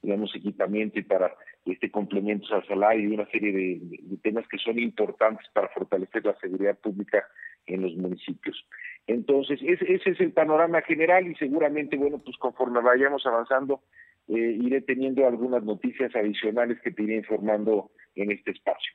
[0.00, 1.34] digamos, equipamiento y para
[1.66, 6.34] este complementos al salario y una serie de, temas que son importantes para fortalecer la
[6.38, 7.22] seguridad pública
[7.66, 8.66] en los municipios.
[9.06, 13.82] Entonces, ese, ese es el panorama general y seguramente, bueno, pues conforme vayamos avanzando,
[14.28, 18.94] eh, iré teniendo algunas noticias adicionales que te iré informando en este espacio.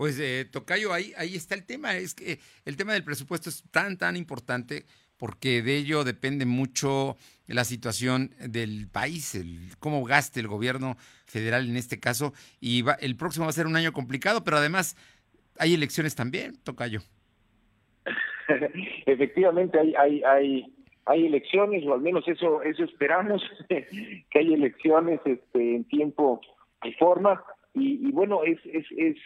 [0.00, 1.94] Pues eh, Tocayo, ahí, ahí está el tema.
[1.94, 4.86] Es que el tema del presupuesto es tan, tan importante
[5.18, 10.96] porque de ello depende mucho la situación del país, el, cómo gaste el gobierno
[11.26, 12.32] federal en este caso.
[12.62, 14.96] Y el próximo va a ser un año complicado, pero además
[15.58, 17.00] hay elecciones también, Tocayo.
[19.04, 20.74] Efectivamente, hay, hay, hay,
[21.04, 26.40] hay elecciones, o al menos eso, eso esperamos, que hay elecciones este, en tiempo
[26.84, 27.44] y forma.
[27.74, 29.16] Y, y bueno, es, es, es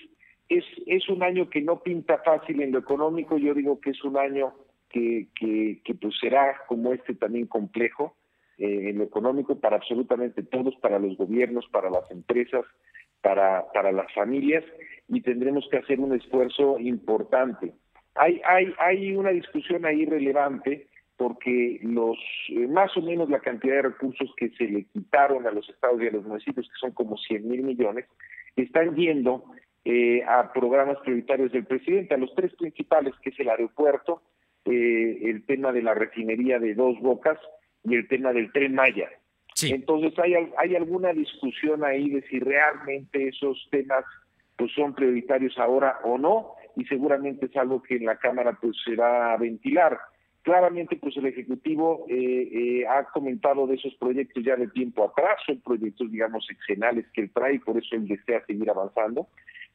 [0.49, 4.05] es, es un año que no pinta fácil en lo económico, yo digo que es
[4.05, 4.55] un año
[4.91, 8.17] que, que, pues será como este también complejo
[8.59, 12.65] eh, en lo económico para absolutamente todos, para los gobiernos, para las empresas,
[13.21, 14.65] para, para las familias,
[15.09, 17.73] y tendremos que hacer un esfuerzo importante.
[18.15, 20.87] Hay, hay, hay una discusión ahí relevante
[21.17, 22.17] porque los
[22.49, 26.01] eh, más o menos la cantidad de recursos que se le quitaron a los estados
[26.03, 28.07] y a los municipios, que son como 100 mil millones,
[28.57, 29.45] están yendo
[29.85, 34.23] eh, a programas prioritarios del presidente, a los tres principales, que es el aeropuerto,
[34.65, 37.39] eh, el tema de la refinería de Dos Bocas
[37.85, 39.11] y el tema del tren Maya.
[39.63, 44.05] Entonces hay, hay alguna discusión ahí de si realmente esos temas
[44.57, 48.77] pues son prioritarios ahora o no, y seguramente es algo que en la Cámara pues
[48.85, 49.99] se va a ventilar.
[50.43, 55.61] Claramente, pues el Ejecutivo eh, ha comentado de esos proyectos ya de tiempo atrás, son
[55.61, 59.29] proyectos, digamos, excenales que él trae, y por eso él desea seguir avanzando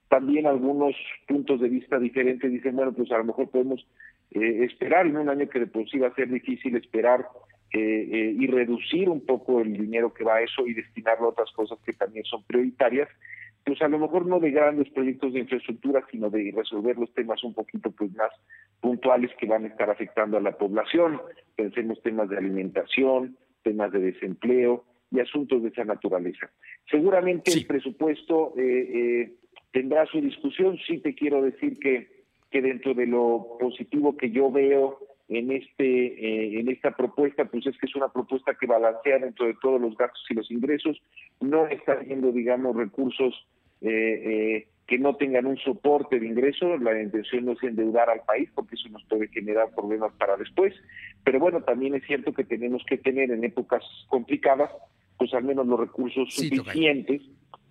[0.10, 0.96] también algunos
[1.28, 3.86] puntos de vista diferentes dicen, bueno, pues a lo mejor podemos
[4.32, 7.28] eh, esperar en un año que de por sí va a ser difícil esperar
[7.72, 11.30] eh, eh, y reducir un poco el dinero que va a eso y destinarlo a
[11.30, 13.08] otras cosas que también son prioritarias.
[13.64, 17.44] pues a lo mejor no de grandes proyectos de infraestructura, sino de resolver los temas
[17.44, 18.32] un poquito pues más
[18.82, 21.22] puntuales que van a estar afectando a la población.
[21.56, 26.50] Pensemos temas de alimentación, temas de desempleo y asuntos de esa naturaleza.
[26.90, 29.34] Seguramente el presupuesto eh, eh,
[29.72, 30.78] tendrá su discusión.
[30.88, 35.00] Sí te quiero decir que, que dentro de lo positivo que yo veo
[35.30, 39.46] en este eh, en esta propuesta pues es que es una propuesta que balancea dentro
[39.46, 41.00] de todos los gastos y los ingresos.
[41.40, 43.48] No está viendo digamos recursos
[43.82, 46.78] eh, eh, que no tengan un soporte de ingreso.
[46.78, 50.74] La intención no es endeudar al país porque eso nos puede generar problemas para después.
[51.24, 54.72] Pero bueno también es cierto que tenemos que tener en épocas complicadas
[55.20, 57.22] pues al menos los recursos suficientes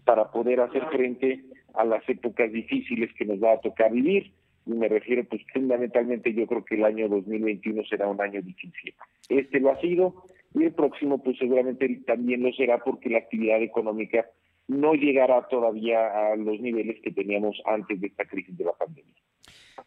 [0.04, 1.44] para poder hacer frente
[1.74, 4.32] a las épocas difíciles que nos va a tocar vivir
[4.68, 8.94] me refiero pues fundamentalmente yo creo que el año 2021 será un año difícil.
[9.28, 13.62] Este lo ha sido y el próximo pues seguramente también lo será porque la actividad
[13.62, 14.26] económica
[14.68, 19.14] no llegará todavía a los niveles que teníamos antes de esta crisis de la pandemia.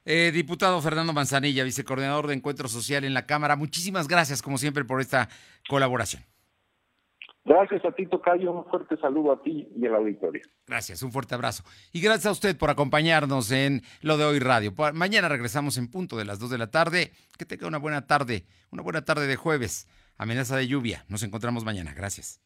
[0.04, 4.84] Eh, diputado Fernando Manzanilla, vicecoordinador de Encuentro Social en la Cámara, muchísimas gracias como siempre
[4.84, 5.30] por esta
[5.70, 6.24] colaboración.
[7.44, 8.52] Gracias a ti, Tocayo.
[8.52, 10.44] Un fuerte saludo a ti y a la auditorio.
[10.68, 11.64] Gracias, un fuerte abrazo.
[11.92, 14.74] Y gracias a usted por acompañarnos en Lo de Hoy Radio.
[14.94, 17.12] Mañana regresamos en punto de las 2 de la tarde.
[17.38, 19.88] Que tenga una buena tarde, una buena tarde de jueves.
[20.18, 21.04] Amenaza de lluvia.
[21.08, 21.94] Nos encontramos mañana.
[21.96, 22.42] Gracias.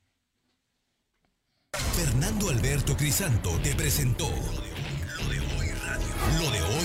[1.73, 6.07] Fernando Alberto Crisanto te presentó Lo de Hoy Radio.
[6.39, 6.84] Lo de Hoy Radio.